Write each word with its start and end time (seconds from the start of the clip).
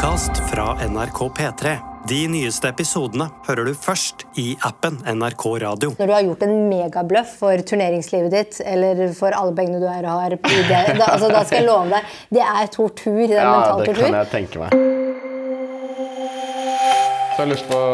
podkast 0.00 0.50
fra 0.50 0.88
NRK 0.88 1.18
P3. 1.28 1.76
De 2.08 2.28
nyeste 2.32 2.68
episodene 2.72 3.26
hører 3.44 3.68
du 3.68 3.74
først 3.76 4.22
i 4.40 4.54
appen 4.64 4.96
NRK 5.04 5.44
Radio. 5.60 5.90
Når 5.98 6.08
du 6.08 6.12
har 6.14 6.24
gjort 6.24 6.44
en 6.46 6.54
megabløff 6.70 7.34
for 7.42 7.60
turneringslivet 7.68 8.32
ditt, 8.32 8.62
eller 8.64 9.02
for 9.18 9.36
alle 9.36 9.52
pengene 9.58 9.76
du 9.82 9.84
er 9.84 10.08
og 10.08 10.22
har 10.22 10.38
det, 10.40 10.80
da, 10.96 11.04
altså, 11.04 11.28
da 11.28 11.44
skal 11.44 11.58
jeg 11.60 11.68
love 11.68 11.92
deg, 11.92 12.16
det 12.32 12.46
er 12.46 12.72
tortur. 12.72 13.20
Det 13.26 13.36
er 13.36 13.44
Ja, 13.44 13.52
mental 13.52 13.84
det 13.84 13.98
kan 14.00 14.18
jeg 14.22 14.32
tenke 14.32 14.64
meg. 14.64 14.72
Så 17.36 17.36
jeg 17.36 17.44
har 17.44 17.52
lyst 17.52 17.68
på 17.68 17.84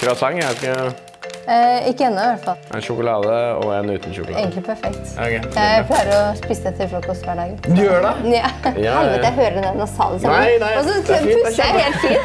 croissant. 0.00 0.40
Jeg 0.40 0.48
vet 0.48 0.64
ikke, 0.64 1.11
Eh, 1.42 1.88
ikke 1.90 2.04
ennå, 2.06 2.22
i 2.22 2.28
hvert 2.36 2.44
fall. 2.44 2.58
En 2.76 2.82
sjokolade 2.86 3.36
og 3.58 3.72
en 3.74 3.88
uten 3.90 4.12
sjokolade. 4.14 4.38
Egentlig 4.44 4.62
perfekt. 4.66 5.12
Okay, 5.18 5.40
Jeg 5.56 5.86
pleier 5.88 6.10
å 6.14 6.20
spise 6.38 6.62
det 6.68 6.72
til 6.78 6.88
frokost 6.92 7.24
hver 7.26 7.34
dag. 7.40 7.56
Du 7.66 7.80
gjør 7.82 8.04
det? 8.06 8.12
Ja. 8.36 8.50
ja. 8.78 8.92
Helvete, 9.00 9.26
jeg 9.26 9.34
hører 9.40 9.56
den 9.66 9.80
nasale 9.82 10.20
stemmen. 10.22 10.66
Og 10.78 10.86
så 10.86 10.94
det 11.08 11.16
er 11.16 11.26
fint, 11.26 11.32
det 11.32 11.34
er 11.34 11.44
puster 11.48 11.64
jeg 11.64 11.74
helt 11.82 11.98
fint. 12.04 12.24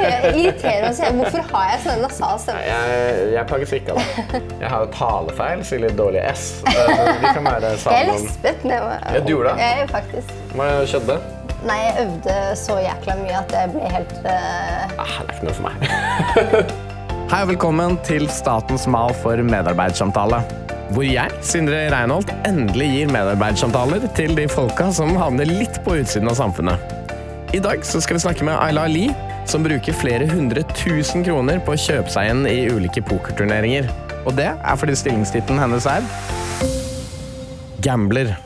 Jeg 0.00 0.32
irriterer 0.40 0.86
meg. 0.88 0.98
jeg- 0.98 1.14
Hvorfor 1.18 1.44
har 1.52 1.68
jeg 1.74 1.80
sånn 1.84 2.02
nasal 2.06 2.38
stemme? 2.40 2.64
Jeg, 2.64 3.32
jeg 3.36 3.46
plages 3.52 3.72
ikke 3.78 3.90
av 3.92 4.02
det. 4.32 4.42
Jeg 4.64 4.72
har 4.74 4.86
talefeil, 4.96 5.64
sier 5.64 5.84
litt 5.84 5.96
dårlig 6.00 6.24
S. 6.32 6.46
Eh, 6.66 7.32
kan 7.34 7.44
være 7.44 7.70
Jeg 7.74 7.78
sammen. 7.84 8.14
lespet. 8.16 8.64
men 8.64 8.72
jeg 8.78 8.82
var- 8.88 9.08
Ja, 9.14 9.20
du 9.20 9.32
gjorde 9.34 9.54
det? 9.54 9.68
Jeg, 9.68 9.88
faktisk. 9.92 10.32
Hva 10.56 10.72
skjedde? 10.88 11.20
Nei, 11.68 11.78
jeg 11.84 12.06
øvde 12.06 12.34
så 12.56 12.76
jækla 12.80 13.14
mye 13.18 13.38
at 13.44 13.52
jeg 13.52 13.70
ble 13.74 13.88
helt 13.92 14.12
uh... 14.24 15.00
Ah, 15.02 15.16
det 15.20 15.28
er 15.28 15.34
ikke 15.34 15.48
noe 15.48 15.54
for 15.54 15.68
meg. 15.68 16.76
Hei 17.28 17.42
og 17.44 17.50
velkommen 17.50 17.98
til 18.08 18.22
Statens 18.32 18.86
mal 18.88 19.10
for 19.20 19.36
medarbeidssamtale. 19.44 20.38
Hvor 20.96 21.04
jeg, 21.04 21.28
Sindre 21.44 21.82
Reinholt, 21.92 22.30
endelig 22.48 22.86
gir 22.94 23.10
medarbeidssamtaler 23.12 24.06
til 24.16 24.32
de 24.38 24.46
folka 24.48 24.86
som 24.96 25.12
havner 25.20 25.44
litt 25.50 25.76
på 25.84 25.98
utsiden 26.00 26.32
av 26.32 26.38
samfunnet. 26.38 26.96
I 27.52 27.60
dag 27.60 27.84
skal 27.84 28.16
vi 28.16 28.24
snakke 28.24 28.48
med 28.48 28.56
Ayla 28.56 28.86
Ali, 28.88 29.10
som 29.44 29.60
bruker 29.60 30.00
flere 30.00 30.24
hundre 30.32 30.64
tusen 30.72 31.20
kroner 31.28 31.60
på 31.60 31.76
å 31.76 31.82
kjøpe 31.84 32.16
seg 32.16 32.32
inn 32.32 32.48
i 32.48 32.64
ulike 32.72 33.04
pokerturneringer. 33.12 33.92
Og 34.24 34.32
det 34.40 34.48
er 34.56 34.80
fordi 34.80 34.96
stillingstittelen 34.96 35.60
hennes 35.60 35.84
er 35.84 36.08
Gambler. 37.84 38.38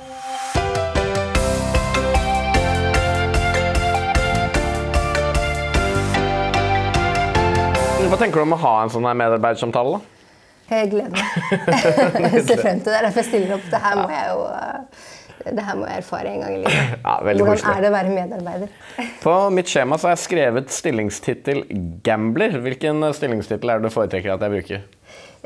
Hva 8.13 8.19
tenker 8.21 8.43
du 8.43 8.45
om 8.45 8.53
å 8.53 8.61
ha 8.61 8.71
en 8.85 8.91
sånn 8.93 9.07
her 9.09 9.15
medarbeidssamtale? 9.17 9.97
da? 9.97 10.27
Jeg 10.69 10.91
gleder 10.93 11.15
meg. 11.17 11.37
Jeg 12.35 12.43
ser 12.45 12.61
frem 12.61 12.83
til 12.85 12.93
det. 12.93 12.99
Derfor 13.07 13.23
jeg 13.23 13.29
stiller 13.31 13.55
opp. 13.57 13.65
Det 13.73 13.81
her 13.81 13.97
må 13.97 14.05
jeg 14.13 14.27
jo 14.29 14.43
eh, 14.51 15.55
det 15.57 15.65
her 15.65 15.79
må 15.81 15.87
jeg 15.89 16.03
erfare 16.03 16.29
en 16.35 16.43
gang 16.45 16.53
i 16.53 16.59
livet. 16.61 16.93
Ja, 17.07 17.15
Hvordan 17.25 17.49
koselig. 17.49 17.73
er 17.73 17.81
det 17.87 17.89
å 17.89 17.95
være 17.95 18.13
medarbeider? 18.13 18.77
På 19.25 19.39
mitt 19.57 19.73
skjema 19.73 19.97
så 19.97 20.11
har 20.11 20.15
jeg 20.19 20.25
skrevet 20.27 20.77
stillingstittel 20.77 21.65
gambler. 22.05 22.61
Hvilken 22.69 23.09
stillingstittel 23.17 23.73
er 23.73 23.81
det 23.81 23.89
du 23.89 23.97
foretrekker 23.97 24.37
at 24.37 24.45
jeg 24.45 24.57
bruker? 24.59 24.85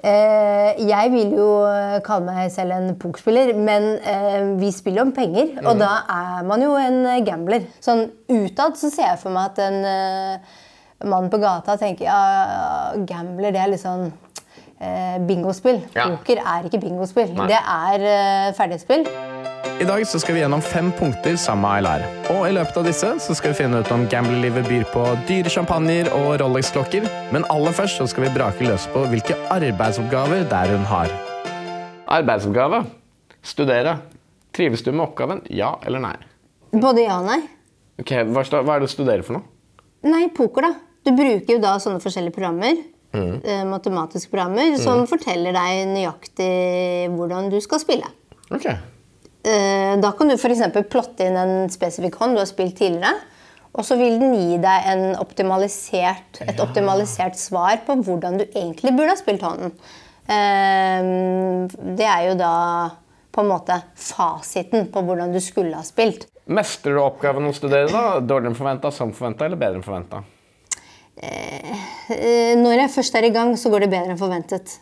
Eh, 0.03 0.85
jeg 0.91 1.15
vil 1.15 1.39
jo 1.39 1.49
eh, 1.71 1.97
kalle 2.11 2.35
meg 2.35 2.53
selv 2.59 2.75
en 2.81 2.93
pokerspiller, 2.99 3.55
men 3.63 3.93
eh, 4.03 4.43
vi 4.59 4.75
spiller 4.75 5.07
om 5.07 5.15
penger. 5.15 5.55
Mm. 5.55 5.71
Og 5.71 5.87
da 5.87 5.95
er 6.19 6.47
man 6.51 6.67
jo 6.67 6.75
en 6.83 7.03
eh, 7.15 7.23
gambler. 7.31 7.71
Sånn 7.79 8.09
utad 8.27 8.75
så 8.75 8.91
ser 8.91 9.13
jeg 9.15 9.23
for 9.23 9.39
meg 9.39 9.55
at 9.55 9.67
en 9.71 9.83
eh, 9.95 10.57
mann 11.05 11.31
på 11.31 11.39
gata 11.39 11.77
tenker 11.77 12.07
ja, 12.09 12.21
gambler 13.09 13.53
det 13.53 13.61
er 13.61 13.73
litt 13.73 13.83
sånn 13.83 14.09
eh, 14.81 15.17
bingospill. 15.29 15.83
Ja. 15.97 16.09
Poker 16.15 16.41
er 16.41 16.69
ikke 16.69 16.81
bingospill. 16.83 17.33
Nei. 17.37 17.49
Det 17.53 17.61
er 17.61 18.07
eh, 18.11 18.53
ferdigspill. 18.57 19.05
I 19.77 19.85
dag 19.85 20.01
så 20.09 20.17
skal 20.23 20.39
vi 20.39 20.41
gjennom 20.41 20.63
fem 20.65 20.89
punkter 20.97 21.37
sammen 21.37 21.67
med 21.67 21.85
LR. 21.85 22.05
Og 22.33 22.47
i 22.49 22.53
løpet 22.57 22.79
av 22.81 22.87
disse 22.89 23.11
så 23.21 23.35
skal 23.37 23.53
vi 23.53 23.59
finne 23.59 23.83
ut 23.85 23.91
om 23.93 24.07
gamblerlivet 24.09 24.65
byr 24.71 24.87
på 24.89 25.03
dyre 25.29 25.53
champagner 25.53 26.09
og 26.17 26.39
Rolex-klokker. 26.41 27.05
Men 27.35 27.45
aller 27.53 27.77
først 27.77 28.01
så 28.01 28.07
skal 28.09 28.25
vi 28.25 28.33
brake 28.39 28.65
løs 28.65 28.87
på 28.95 29.05
hvilke 29.13 29.37
arbeidsoppgaver 29.53 30.47
der 30.49 30.73
hun 30.73 30.87
har. 30.89 31.13
Arbeidsoppgave. 32.17 32.87
Studere. 33.45 33.99
Trives 34.57 34.81
du 34.83 34.95
med 34.95 35.05
oppgaven? 35.11 35.45
Ja 35.53 35.75
eller 35.85 36.01
nei? 36.01 36.17
Både 36.73 37.05
ja 37.05 37.21
og 37.21 37.29
nei. 37.29 37.43
Ok, 38.01 38.15
hva 38.33 38.43
er 38.47 38.65
det 38.81 38.89
du 38.89 38.93
studerer 38.93 39.25
for 39.27 39.37
noe? 39.37 39.45
Nei, 40.07 40.27
poker, 40.33 40.65
da. 40.71 40.86
Du 41.07 41.13
bruker 41.15 41.55
jo 41.55 41.63
da 41.63 41.77
sånne 41.83 42.03
forskjellige 42.03 42.35
programmer. 42.35 42.83
Eh, 43.17 43.63
matematiske 43.65 44.29
programmer 44.33 44.75
som 44.81 45.07
forteller 45.09 45.55
deg 45.57 45.87
nøyaktig 45.95 46.51
hvordan 47.15 47.49
du 47.53 47.57
skal 47.65 47.81
spille. 47.81 48.11
Ok. 48.53 48.67
Eh, 48.67 49.95
da 50.03 50.11
kan 50.19 50.29
du 50.29 50.35
f.eks. 50.37 50.65
plotte 50.91 51.29
inn 51.29 51.39
en 51.39 51.71
spesifikk 51.73 52.19
hånd 52.21 52.37
du 52.37 52.43
har 52.43 52.51
spilt 52.51 52.77
tidligere. 52.81 53.15
Og 53.77 53.85
så 53.85 53.99
vil 54.01 54.17
den 54.21 54.33
gi 54.33 54.59
deg 54.61 54.87
en 54.89 55.03
optimalisert, 55.21 56.41
et 56.41 56.61
optimalisert 56.65 57.37
svar 57.37 57.83
på 57.85 57.99
hvordan 58.07 58.41
du 58.41 58.47
egentlig 58.47 58.95
burde 58.97 59.13
ha 59.13 59.19
spilt 59.21 59.45
hånden. 59.45 59.75
Eh, 60.27 61.11
det 61.97 62.09
er 62.09 62.31
jo 62.31 62.39
da 62.41 62.55
på 63.37 63.45
en 63.45 63.53
måte 63.53 63.77
fasiten 64.01 64.89
på 64.93 65.03
hvordan 65.05 65.35
du 65.35 65.43
skulle 65.45 65.77
ha 65.77 65.85
spilt. 65.85 66.25
Mestrer 66.47 66.97
du 66.97 67.03
oppgaven 67.03 67.49
å 67.51 67.53
studere? 67.55 67.91
da? 67.93 68.17
Dårligere 68.25 68.55
enn 68.55 68.59
forventa, 68.59 68.93
som 68.95 69.13
forventa 69.13 69.45
eller 69.45 69.61
bedre 69.61 69.83
enn 69.83 69.87
forventa? 69.87 70.25
Eh, 71.17 72.53
når 72.61 72.83
jeg 72.83 72.93
først 72.93 73.17
er 73.17 73.29
i 73.29 73.33
gang, 73.35 73.55
så 73.59 73.73
går 73.73 73.87
det 73.87 73.93
bedre 73.95 74.15
enn 74.15 74.21
forventet. 74.21 74.77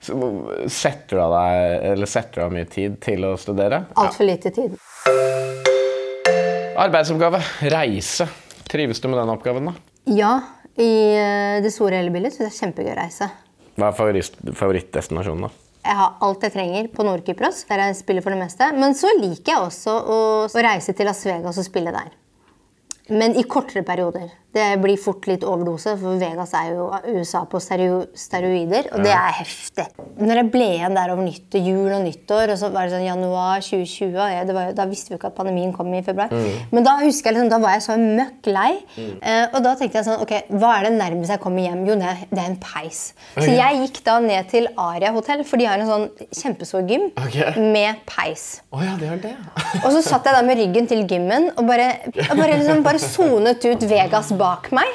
Setter 0.00 1.18
du 1.18 1.20
av 1.20 1.34
deg 1.36 1.88
eller 1.92 2.08
setter 2.08 2.40
du 2.40 2.44
av 2.46 2.54
mye 2.54 2.68
tid 2.70 2.96
til 3.04 3.26
å 3.28 3.34
studere? 3.40 3.84
Altfor 4.00 4.26
lite 4.26 4.52
tid. 4.56 4.78
Arbeidsoppgave. 6.80 7.42
Reise. 7.72 8.26
Trives 8.70 9.02
du 9.02 9.08
med 9.10 9.20
den 9.20 9.32
oppgaven, 9.32 9.70
da? 9.70 9.74
Ja, 10.10 10.34
i 10.80 10.90
eh, 11.12 11.58
det 11.64 11.72
store 11.74 11.98
hele 12.00 12.12
bildet 12.14 12.36
syns 12.36 12.40
jeg 12.40 12.48
det 12.48 12.54
er 12.54 12.60
kjempegøy 12.64 12.92
å 12.94 13.00
reise. 13.00 13.28
Hva 13.76 13.90
er 13.90 13.98
favoritt, 13.98 14.38
favorittdestinasjonen, 14.56 15.48
da? 15.48 15.66
Jeg 15.80 15.96
har 15.96 16.16
alt 16.24 16.42
jeg 16.44 16.52
trenger 16.54 16.88
på 16.92 17.04
Nord-Kypros, 17.06 17.62
der 17.68 17.82
jeg 17.86 17.98
spiller 18.00 18.24
for 18.24 18.34
det 18.34 18.40
meste. 18.42 18.68
Men 18.76 18.96
så 18.96 19.10
liker 19.16 19.54
jeg 19.54 19.66
også 19.66 19.94
å, 19.96 20.18
å 20.48 20.64
reise 20.64 20.94
til 20.96 21.08
Las 21.08 21.22
Vegas 21.28 21.60
og 21.60 21.66
spille 21.66 21.92
der. 21.94 22.10
Men 23.10 23.34
i 23.38 23.46
kortere 23.48 23.82
perioder. 23.86 24.30
Det 24.50 24.64
blir 24.82 24.98
fort 24.98 25.28
litt 25.30 25.44
overdose, 25.46 25.92
for 26.00 26.18
Vegas 26.18 26.50
er 26.58 26.72
jo 26.72 26.88
USA 27.14 27.44
på 27.46 27.60
steroider, 27.62 28.88
og 28.90 29.04
det 29.04 29.12
er 29.14 29.36
heftig. 29.38 29.84
Når 30.18 30.40
jeg 30.40 30.48
ble 30.50 30.66
igjen 30.74 30.96
der 30.98 31.12
over 31.12 31.22
nyttår, 31.22 31.62
jul 31.62 31.92
og 31.94 32.02
nyttår, 32.02 32.50
og 32.50 32.58
så 32.58 32.70
var 32.74 32.88
det 32.88 32.96
sånn 32.96 33.06
januar 33.06 33.62
2020 33.62 34.18
og 34.18 34.32
jeg, 34.34 34.48
det 34.48 34.56
var, 34.56 34.72
Da 34.74 34.86
visste 34.90 35.12
vi 35.12 35.18
ikke 35.20 35.30
at 35.30 35.36
pandemien 35.38 35.70
kom 35.76 35.92
i 35.94 36.02
februar. 36.02 36.34
Men 36.74 36.86
da 36.86 36.96
husker 37.04 37.30
jeg 37.30 37.38
liksom, 37.38 37.52
da 37.52 37.60
var 37.62 37.76
jeg 37.76 37.84
så 37.86 37.96
møkk 38.00 38.50
lei. 38.50 38.72
Eh, 38.98 39.44
og 39.52 39.60
da 39.62 39.76
tenkte 39.78 40.00
jeg 40.00 40.08
sånn 40.08 40.24
Ok, 40.24 40.34
hva 40.58 40.72
er 40.80 40.88
det 40.88 40.92
nærmest 40.96 41.34
jeg 41.36 41.42
kommer 41.44 41.64
hjem? 41.64 41.86
Jo, 41.86 41.96
det 42.00 42.10
er, 42.10 42.26
det 42.32 42.42
er 42.42 42.50
en 42.50 42.58
peis. 42.64 43.00
Så 43.38 43.48
jeg 43.54 43.80
gikk 43.84 44.02
da 44.08 44.18
ned 44.24 44.50
til 44.50 44.66
Aria 44.74 45.14
hotell, 45.14 45.44
for 45.46 45.62
de 45.62 45.70
har 45.70 45.78
en 45.78 45.90
sånn 45.90 46.08
kjempestor 46.26 46.90
gym 46.90 47.06
okay. 47.14 47.54
med 47.54 48.02
peis. 48.10 48.64
Oh, 48.74 48.82
ja, 48.82 48.98
det 48.98 49.14
er 49.14 49.22
det. 49.28 49.36
Og 49.78 49.90
så 49.94 50.00
satt 50.02 50.26
jeg 50.26 50.34
da 50.34 50.40
med 50.44 50.58
ryggen 50.58 50.88
til 50.90 51.04
gymmen 51.08 51.50
og 51.54 51.66
bare, 51.68 51.88
og 52.10 52.34
bare, 52.38 52.56
liksom, 52.58 52.82
bare 52.84 53.00
sonet 53.02 53.64
ut 53.66 53.84
Vegas 53.90 54.32
bak 54.38 54.70
meg. 54.74 54.88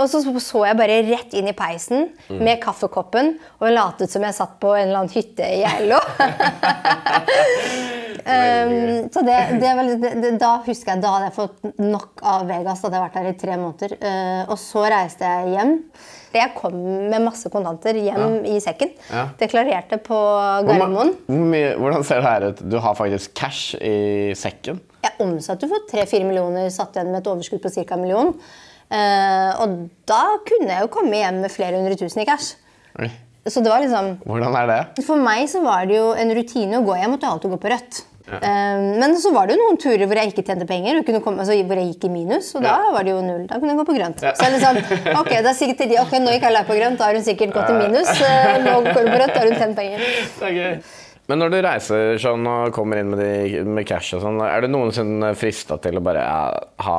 Og 0.00 0.08
så 0.10 0.22
så 0.22 0.64
jeg 0.68 0.78
bare 0.78 1.02
rett 1.06 1.36
inn 1.38 1.50
i 1.50 1.56
peisen 1.56 2.08
med 2.32 2.60
kaffekoppen 2.62 3.34
og 3.60 3.68
latet 3.72 4.12
som 4.12 4.24
jeg 4.24 4.36
satt 4.36 4.58
på 4.62 4.72
en 4.76 4.88
eller 4.88 5.02
annen 5.02 5.12
hytte 5.12 5.44
i 5.46 5.60
Geilo. 5.62 6.00
um, 8.32 8.74
så 9.12 9.24
det, 9.26 9.38
det 9.62 9.74
var, 9.76 9.92
det, 9.92 10.14
det, 10.24 10.32
da 10.40 10.54
husker 10.66 10.94
jeg 10.94 11.04
da 11.04 11.14
hadde 11.16 11.28
jeg 11.28 11.38
fått 11.38 11.58
nok 11.82 12.24
av 12.34 12.48
Vegas. 12.50 12.82
Hadde 12.82 12.98
jeg 12.98 13.06
vært 13.06 13.20
der 13.20 13.30
i 13.30 13.38
tre 13.44 13.60
måneder. 13.60 13.96
Uh, 14.00 14.42
og 14.52 14.58
så 14.60 14.86
reiste 14.92 15.28
jeg 15.28 15.56
hjem. 15.56 15.78
Jeg 16.36 16.54
kom 16.56 16.74
med 17.12 17.24
masse 17.24 17.50
kontanter 17.52 17.98
hjem 17.98 18.40
i 18.48 18.58
sekken. 18.64 18.92
Deklarerte 19.40 19.98
på 20.02 20.18
Gardermoen. 20.68 21.14
Hvordan 21.28 22.06
ser 22.08 22.22
det 22.22 22.28
her 22.28 22.46
ut? 22.50 22.62
Du 22.72 22.78
har 22.82 22.96
faktisk 22.98 23.34
cash 23.38 23.76
i 23.78 24.32
sekken. 24.38 24.80
Jeg 25.02 25.18
omsatte 25.22 25.68
for 25.70 25.88
3-4 25.90 26.22
millioner, 26.28 26.68
satt 26.72 26.94
igjen 26.96 27.10
med 27.10 27.20
et 27.22 27.32
overskudd 27.32 27.62
på 27.64 27.72
ca. 27.74 27.84
en 27.96 28.04
million. 28.04 28.32
Eh, 28.92 29.50
og 29.64 29.76
da 30.08 30.22
kunne 30.46 30.68
jeg 30.70 30.84
jo 30.84 30.90
komme 30.92 31.16
hjem 31.16 31.42
med 31.42 31.52
flere 31.52 31.78
hundre 31.80 31.96
tusen 31.98 32.22
i 32.22 32.28
cash. 32.28 32.54
Så 33.42 33.58
det 33.64 33.72
var 33.72 33.82
liksom 33.82 34.12
Hvordan 34.22 34.54
er 34.54 34.68
det? 34.70 35.04
For 35.06 35.18
meg 35.18 35.48
så 35.50 35.62
var 35.64 35.88
det 35.90 35.96
jo 35.96 36.12
en 36.14 36.30
rutine 36.36 36.78
å 36.78 36.84
gå. 36.86 36.94
Jeg 37.00 37.10
måtte 37.10 37.26
alltid 37.26 37.50
gå 37.54 37.58
på 37.64 37.72
rødt. 37.72 38.02
Eh, 38.28 38.82
men 39.00 39.16
så 39.18 39.32
var 39.34 39.46
det 39.48 39.56
jo 39.56 39.62
noen 39.64 39.78
turer 39.82 40.06
hvor 40.06 40.20
jeg 40.20 40.32
ikke 40.32 40.44
tjente 40.46 40.66
penger, 40.68 41.02
kunne 41.06 41.20
komme, 41.24 41.42
altså, 41.42 41.56
hvor 41.66 41.80
jeg 41.80 41.92
gikk 41.94 42.04
i 42.08 42.12
minus. 42.12 42.54
Og 42.54 42.62
da 42.62 42.76
Ja. 42.78 42.92
var 42.94 43.02
det 43.04 43.10
jo 43.14 43.20
null. 43.22 43.46
Da 43.46 43.58
kunne 43.58 43.74
jeg 43.74 43.80
gå 43.82 43.86
på 43.90 43.96
grønt. 43.98 44.20
Så 44.22 44.46
jeg 44.46 44.52
liksom, 44.56 44.76
ok, 45.20 45.30
da 45.42 45.50
er 45.50 45.74
til 45.82 45.88
de, 45.88 45.98
ok, 46.00 46.12
Nå 46.22 46.30
gikk 46.36 46.44
Aylar 46.50 46.64
på 46.68 46.76
grønt, 46.78 46.98
da 46.98 47.04
har 47.10 47.14
hun 47.18 47.24
sikkert 47.26 47.52
gått 47.52 47.70
i 47.70 47.78
minus. 47.80 48.08
Eh, 48.20 48.58
nå 48.62 48.76
går 48.82 49.02
hun 49.02 49.12
på 49.12 49.18
rødt, 49.22 49.34
da 49.34 49.40
har 49.40 49.48
hun 49.50 49.58
tjent 49.58 49.76
penger. 49.76 49.98
Det 50.38 50.48
er 50.48 50.58
gøy. 50.58 50.82
Men 51.30 51.38
når 51.38 51.52
du 51.52 51.56
reiser 51.62 52.16
sånn 52.20 52.46
og 52.50 52.72
kommer 52.74 52.98
inn 52.98 53.12
med, 53.12 53.20
de, 53.22 53.60
med 53.64 53.86
cash 53.86 54.16
og 54.16 54.24
sånn, 54.24 54.40
er 54.42 54.64
du 54.64 54.72
noensinne 54.72 55.30
frista 55.38 55.76
til 55.80 56.00
å 56.00 56.02
bare 56.04 56.24
ja, 56.24 56.40
ha 56.82 56.96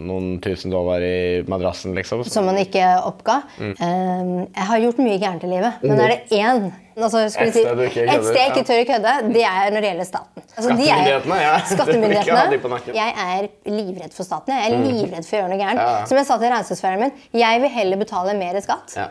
noen 0.00 0.38
tusen 0.42 0.72
dollar 0.72 1.04
i 1.04 1.42
madrassen, 1.46 1.92
liksom? 1.94 2.22
som 2.24 2.48
man 2.48 2.56
ikke 2.62 2.86
oppga. 3.04 3.36
Eh, 3.60 4.30
jeg 4.48 4.66
har 4.70 4.80
gjort 4.86 5.02
mye 5.04 5.18
gærent 5.20 5.44
i 5.44 5.50
livet, 5.52 5.84
men 5.84 6.00
er 6.06 6.14
det 6.16 6.38
én 6.40 6.70
Altså, 7.00 7.20
Et 7.24 7.32
sted 7.54 7.64
du 7.78 7.80
ikke 7.86 8.02
et 8.02 8.10
kødder, 8.10 8.34
jeg 8.36 8.50
ikke 8.50 8.62
tør 8.68 8.80
å 8.82 8.86
kødde, 8.90 9.12
det 9.32 9.44
er 9.48 9.70
når 9.72 9.84
det 9.84 9.88
gjelder 9.92 10.08
staten. 10.08 10.42
Altså, 10.42 10.74
skattemyndighetene, 10.74 11.36
er- 11.38 11.44
ja. 11.46 11.52
Skattemyndighetene. 11.70 12.80
Jeg 12.98 13.14
er 13.22 13.46
livredd 13.72 14.16
for 14.18 14.28
staten. 14.28 14.52
Jeg 14.52 14.66
er 14.74 14.82
livredd 14.98 15.24
for 15.24 15.36
å 15.38 15.40
gjøre 15.40 15.52
noe 15.54 15.60
gærent. 15.62 15.80
Ja. 15.80 15.94
Som 16.10 16.20
jeg 16.20 16.28
sa 16.28 16.36
til 16.42 16.52
regnskapsføreren 16.52 17.04
min, 17.06 17.14
jeg 17.40 17.62
vil 17.62 17.72
heller 17.78 18.02
betale 18.02 18.34
mer 18.36 18.58
skatt 18.60 18.92
Ja. 18.98 19.06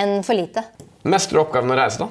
enn 0.00 0.22
for 0.24 0.38
lite. 0.38 0.64
Mestrer 1.04 1.40
du 1.40 1.42
oppgaven 1.42 1.74
å 1.74 1.76
reise, 1.82 2.00
da? 2.06 2.08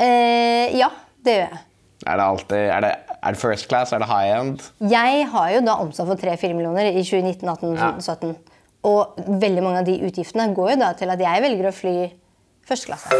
Eh, 0.00 0.78
ja, 0.80 0.88
det 1.24 1.34
gjør 1.36 1.50
jeg. 1.50 1.64
Er 2.08 2.16
det 2.16 2.24
alltid 2.24 2.56
Er 2.56 2.80
det, 2.80 2.90
er 3.20 3.34
det 3.34 3.40
first 3.40 3.68
class? 3.68 3.92
Er 3.92 4.00
det 4.00 4.08
high 4.08 4.32
end? 4.32 4.62
Jeg 4.88 5.26
har 5.28 5.50
jo 5.52 5.60
da 5.66 5.74
omsatt 5.82 6.08
for 6.08 6.16
3-4 6.16 6.54
millioner 6.56 6.88
i 6.88 7.02
2019, 7.04 7.48
18, 7.48 7.74
Ja. 7.76 7.90
17. 8.00 8.36
Og 8.88 9.18
veldig 9.42 9.62
mange 9.62 9.82
av 9.82 9.84
de 9.84 9.98
utgiftene 10.08 10.54
går 10.56 10.70
jo 10.72 10.78
da 10.80 10.94
til 10.96 11.12
at 11.12 11.20
jeg 11.20 11.42
velger 11.44 11.68
å 11.68 11.74
fly 11.76 11.94
første 12.64 12.88
klasse. 12.88 13.18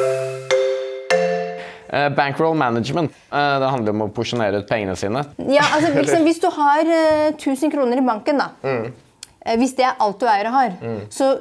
Uh, 1.91 2.07
bankroll 2.15 2.55
management. 2.55 3.13
Uh, 3.33 3.59
det 3.61 3.69
handler 3.75 3.93
om 3.97 4.05
å 4.07 4.09
porsjonere 4.15 4.63
ut 4.63 4.69
pengene 4.71 4.95
sine. 4.97 5.25
Ja, 5.51 5.67
altså 5.75 5.91
liksom, 5.99 6.25
Hvis 6.25 6.41
du 6.41 6.49
har 6.55 6.87
uh, 6.87 7.35
1000 7.35 7.75
kroner 7.75 8.01
i 8.01 8.07
banken, 8.07 8.39
da 8.41 8.53
eh, 8.63 9.57
Hvis 9.59 9.75
det 9.77 9.89
er 9.89 9.99
alt 9.99 10.21
du 10.23 10.29
eier 10.31 10.49
og 10.49 10.55
har, 10.55 10.77
så 11.13 11.35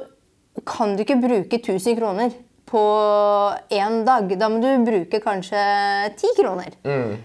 kan 0.66 0.96
du 0.98 1.04
ikke 1.04 1.20
bruke 1.22 1.60
1000 1.62 1.96
kroner 1.96 2.34
på 2.70 2.84
én 3.74 4.02
dag. 4.06 4.30
Da 4.38 4.48
må 4.52 4.60
du 4.62 4.68
bruke 4.86 5.20
kanskje 5.24 5.62
ti 6.20 6.30
kroner. 6.38 6.76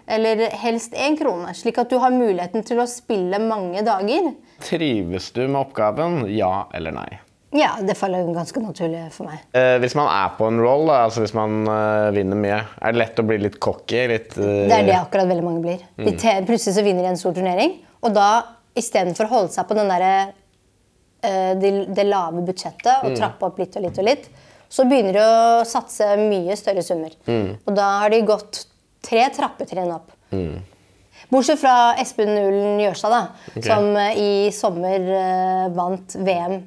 Eller 0.08 0.48
helst 0.66 0.98
én 0.98 1.18
krone. 1.20 1.54
Slik 1.58 1.80
at 1.82 1.94
du 1.94 2.00
har 2.02 2.16
muligheten 2.16 2.66
til 2.66 2.82
å 2.82 2.90
spille 2.90 3.40
mange 3.44 3.86
dager. 3.86 4.34
Trives 4.66 5.30
du 5.36 5.46
med 5.46 5.62
oppgaven? 5.62 6.24
Ja 6.34 6.66
eller 6.74 6.96
nei? 6.96 7.10
Ja, 7.56 7.76
det 7.80 7.96
faller 7.96 8.26
ganske 8.36 8.60
naturlig 8.60 9.06
for 9.16 9.30
meg. 9.30 9.44
Eh, 9.56 9.78
hvis 9.80 9.96
man 9.96 10.10
er 10.12 10.34
på 10.36 10.48
en 10.50 10.60
roll, 10.60 10.90
altså 10.92 11.24
hvis 11.24 11.36
man 11.38 11.64
uh, 11.70 12.12
vinner 12.16 12.40
mye, 12.40 12.58
er 12.82 12.96
det 12.96 13.00
lett 13.00 13.22
å 13.22 13.26
bli 13.28 13.38
litt 13.46 13.60
cocky? 13.64 14.02
Litt, 14.12 14.36
uh... 14.36 14.66
Det 14.68 14.76
er 14.76 14.90
det 14.90 14.98
akkurat 14.98 15.30
veldig 15.30 15.46
mange 15.46 15.62
blir. 15.64 15.86
Te 16.20 16.34
plutselig 16.48 16.76
så 16.76 16.84
vinner 16.84 17.06
de 17.06 17.14
en 17.14 17.22
stor 17.22 17.36
turnering, 17.38 17.78
og 18.04 18.16
da 18.18 18.30
istedenfor 18.76 19.30
å 19.30 19.34
holde 19.38 19.56
seg 19.56 19.70
på 19.70 19.78
den 19.78 19.92
derre 19.94 20.12
uh, 20.28 21.54
det, 21.62 21.72
det 21.96 22.08
lave 22.10 22.44
budsjettet 22.44 23.08
og 23.08 23.16
trappe 23.16 23.48
opp 23.48 23.62
litt 23.64 23.80
og 23.80 23.88
litt 23.88 24.04
og 24.04 24.10
litt, 24.10 24.28
så 24.70 24.86
begynner 24.90 25.18
de 25.18 25.24
å 25.24 25.66
satse 25.68 26.08
mye 26.20 26.56
større 26.60 26.84
summer. 26.86 27.14
Og 27.66 27.76
da 27.76 27.90
har 28.04 28.14
de 28.14 28.24
gått 28.28 28.66
tre 29.06 29.28
trappetrinn 29.36 29.94
opp. 29.94 30.14
Bortsett 31.30 31.60
fra 31.60 31.96
Espen 32.02 32.38
Ullen 32.38 32.80
Gjørstad, 32.84 33.14
da, 33.14 33.62
som 33.66 33.88
eh, 33.98 34.18
i 34.20 34.32
sommer 34.54 35.08
uh, 35.10 35.74
vant 35.74 36.16
VM. 36.22 36.60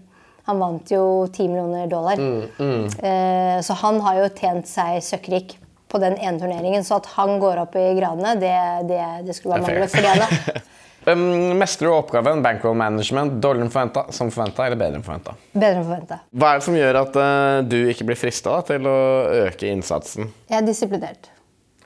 Han 0.48 0.62
vant 0.62 0.90
jo 0.90 1.02
10 1.28 1.50
millioner 1.52 1.90
dollar. 1.90 2.18
Eh, 2.18 3.58
så 3.62 3.76
han 3.82 4.00
har 4.00 4.22
jo 4.22 4.30
tjent 4.32 4.68
seg 4.70 5.02
søkkrik 5.04 5.58
på 5.92 6.00
den 6.00 6.16
ene 6.16 6.40
turneringen. 6.40 6.86
Så 6.86 6.96
at 6.96 7.10
han 7.18 7.36
går 7.42 7.60
opp 7.66 7.76
i 7.76 7.90
gradene, 7.98 8.32
det, 8.40 8.54
det, 8.88 9.02
det 9.28 9.36
skulle 9.36 9.58
være 9.58 9.66
manglende. 9.66 9.90
Fordi 9.92 10.08
han 10.08 10.64
Um, 11.08 11.56
mestrer 11.56 11.88
du 11.88 11.94
oppgaven 11.94 12.42
bankroll 12.44 12.76
management 12.76 13.38
dårligere 13.40 13.68
enn 13.68 13.72
forventa, 13.72 14.04
som 14.12 14.28
forventa 14.34 14.66
eller 14.66 14.76
bedre 14.80 15.00
enn 15.00 15.06
forventa? 15.06 15.36
bedre 15.54 15.78
enn 15.78 15.86
forventa. 15.86 16.20
Hva 16.36 16.52
er 16.52 16.60
det 16.60 16.66
som 16.68 16.76
gjør 16.76 17.00
at 17.00 17.16
uh, 17.16 17.62
du 17.64 17.78
ikke 17.88 18.10
blir 18.10 18.18
frista 18.20 18.58
til 18.68 18.88
å 18.90 18.98
øke 19.46 19.70
innsatsen? 19.72 20.28
Jeg 20.50 20.60
er 20.60 20.68
disiplinert. 20.68 21.30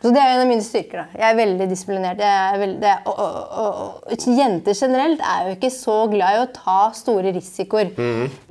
Så 0.02 0.10
Det 0.10 0.18
er 0.18 0.32
en 0.34 0.42
av 0.42 0.48
mine 0.50 0.64
styrker. 0.66 0.98
da. 0.98 1.20
Jeg 1.20 1.30
er 1.30 1.38
veldig 1.38 1.68
disiplinert. 1.70 2.20
Er 2.26 2.58
veldig, 2.58 2.80
det 2.82 2.94
og, 3.06 3.20
og, 3.22 4.00
og, 4.10 4.26
jenter 4.26 4.74
generelt 4.74 5.22
er 5.22 5.46
jo 5.46 5.54
ikke 5.56 5.70
så 5.70 5.96
glad 6.10 6.38
i 6.38 6.42
å 6.42 6.48
ta 6.56 6.78
store 6.96 7.32
risikoer. 7.36 7.92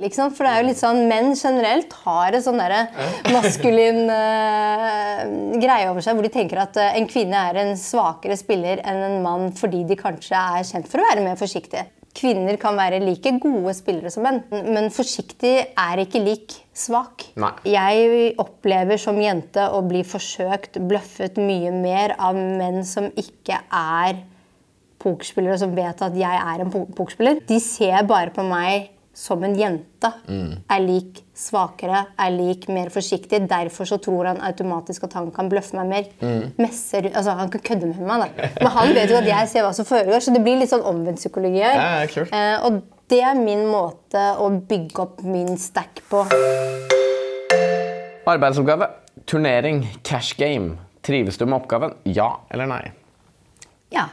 Liksom, 0.00 0.32
for 0.32 0.48
det 0.48 0.52
er 0.52 0.62
jo 0.62 0.68
litt 0.70 0.80
sånn, 0.80 1.02
Menn 1.12 1.34
generelt 1.36 1.92
har 2.06 2.32
en 2.32 2.44
sånn 2.44 2.60
derre 2.62 2.86
maskulin 3.34 4.06
uh, 4.08 5.24
greie 5.60 5.90
over 5.90 6.04
seg 6.04 6.16
hvor 6.16 6.24
de 6.24 6.32
tenker 6.32 6.62
at 6.62 6.78
eh, 6.80 6.96
en 6.98 7.08
kvinne 7.10 7.36
er 7.50 7.58
en 7.60 7.74
svakere 7.78 8.38
spiller 8.38 8.80
enn 8.88 9.02
en 9.08 9.18
mann 9.24 9.50
fordi 9.56 9.82
de 9.88 9.98
kanskje 9.98 10.38
er 10.38 10.64
kjent 10.68 10.88
for 10.88 11.02
å 11.02 11.10
være 11.10 11.26
mer 11.26 11.36
forsiktige. 11.40 11.84
Kvinner 12.12 12.58
kan 12.60 12.76
være 12.76 13.00
like 13.00 13.30
gode 13.40 13.72
spillere 13.76 14.10
som 14.12 14.26
menn, 14.26 14.42
men 14.50 14.90
forsiktig 14.92 15.52
er 15.64 16.02
ikke 16.02 16.20
lik 16.20 16.56
svak. 16.76 17.24
Nei. 17.40 17.54
Jeg 17.72 18.34
opplever 18.42 19.00
som 19.00 19.16
jente 19.20 19.64
å 19.72 19.80
bli 19.86 20.02
forsøkt 20.04 20.76
bløffet 20.90 21.40
mye 21.40 21.72
mer 21.72 22.16
av 22.20 22.36
menn 22.36 22.82
som 22.88 23.08
ikke 23.16 23.62
er 23.64 24.20
pokerspillere, 25.02 25.56
og 25.56 25.62
som 25.64 25.72
vet 25.76 26.04
at 26.04 26.16
jeg 26.18 26.42
er 26.42 26.62
en 26.62 26.72
pokerspiller. 26.72 27.40
De 27.48 27.58
ser 27.64 28.04
bare 28.08 28.34
på 28.34 28.44
meg 28.46 28.92
som 29.14 29.42
en 29.44 29.54
jente. 29.54 30.08
Er 30.72 30.80
lik 30.80 31.18
svakere, 31.36 32.06
er 32.18 32.30
lik 32.32 32.68
mer 32.72 32.88
forsiktig. 32.94 33.42
Derfor 33.50 33.84
så 33.84 33.98
tror 34.00 34.24
han 34.30 34.40
automatisk 34.40 35.04
at 35.04 35.12
han 35.18 35.30
kan 35.34 35.50
bløffe 35.52 35.76
meg 35.76 35.90
mer. 35.90 36.48
Messer, 36.58 37.10
altså 37.12 37.34
Han 37.36 37.50
kan 37.52 37.60
kødde 37.60 37.86
med 37.92 38.00
meg, 38.08 38.24
da. 38.38 38.48
Men 38.60 38.72
han 38.78 38.94
vet 38.96 39.10
jo 39.10 39.18
at 39.20 39.28
jeg 39.28 39.48
ser 39.52 39.62
hva 39.66 39.72
som 39.76 39.84
foregår, 39.88 40.20
så 40.24 40.32
det 40.32 40.42
blir 40.44 40.56
litt 40.62 40.70
sånn 40.72 40.84
omvendt 40.88 41.20
psykologi 41.20 41.60
her. 41.60 42.08
Ja. 42.08 42.24
Eh, 42.24 42.64
og 42.66 42.82
det 43.12 43.20
er 43.20 43.34
min 43.36 43.66
måte 43.68 44.22
å 44.40 44.48
bygge 44.68 45.02
opp 45.04 45.22
min 45.28 45.56
stack 45.60 46.00
på. 46.08 46.24
Arbeidsoppgave. 48.26 48.88
Turnering. 49.26 49.84
Cash 50.02 50.34
game. 50.38 50.78
Trives 51.02 51.36
du 51.38 51.44
med 51.46 51.58
oppgaven? 51.60 51.94
Ja 52.04 52.36
eller 52.50 52.66
nei? 52.70 52.82
Ja. 53.92 54.06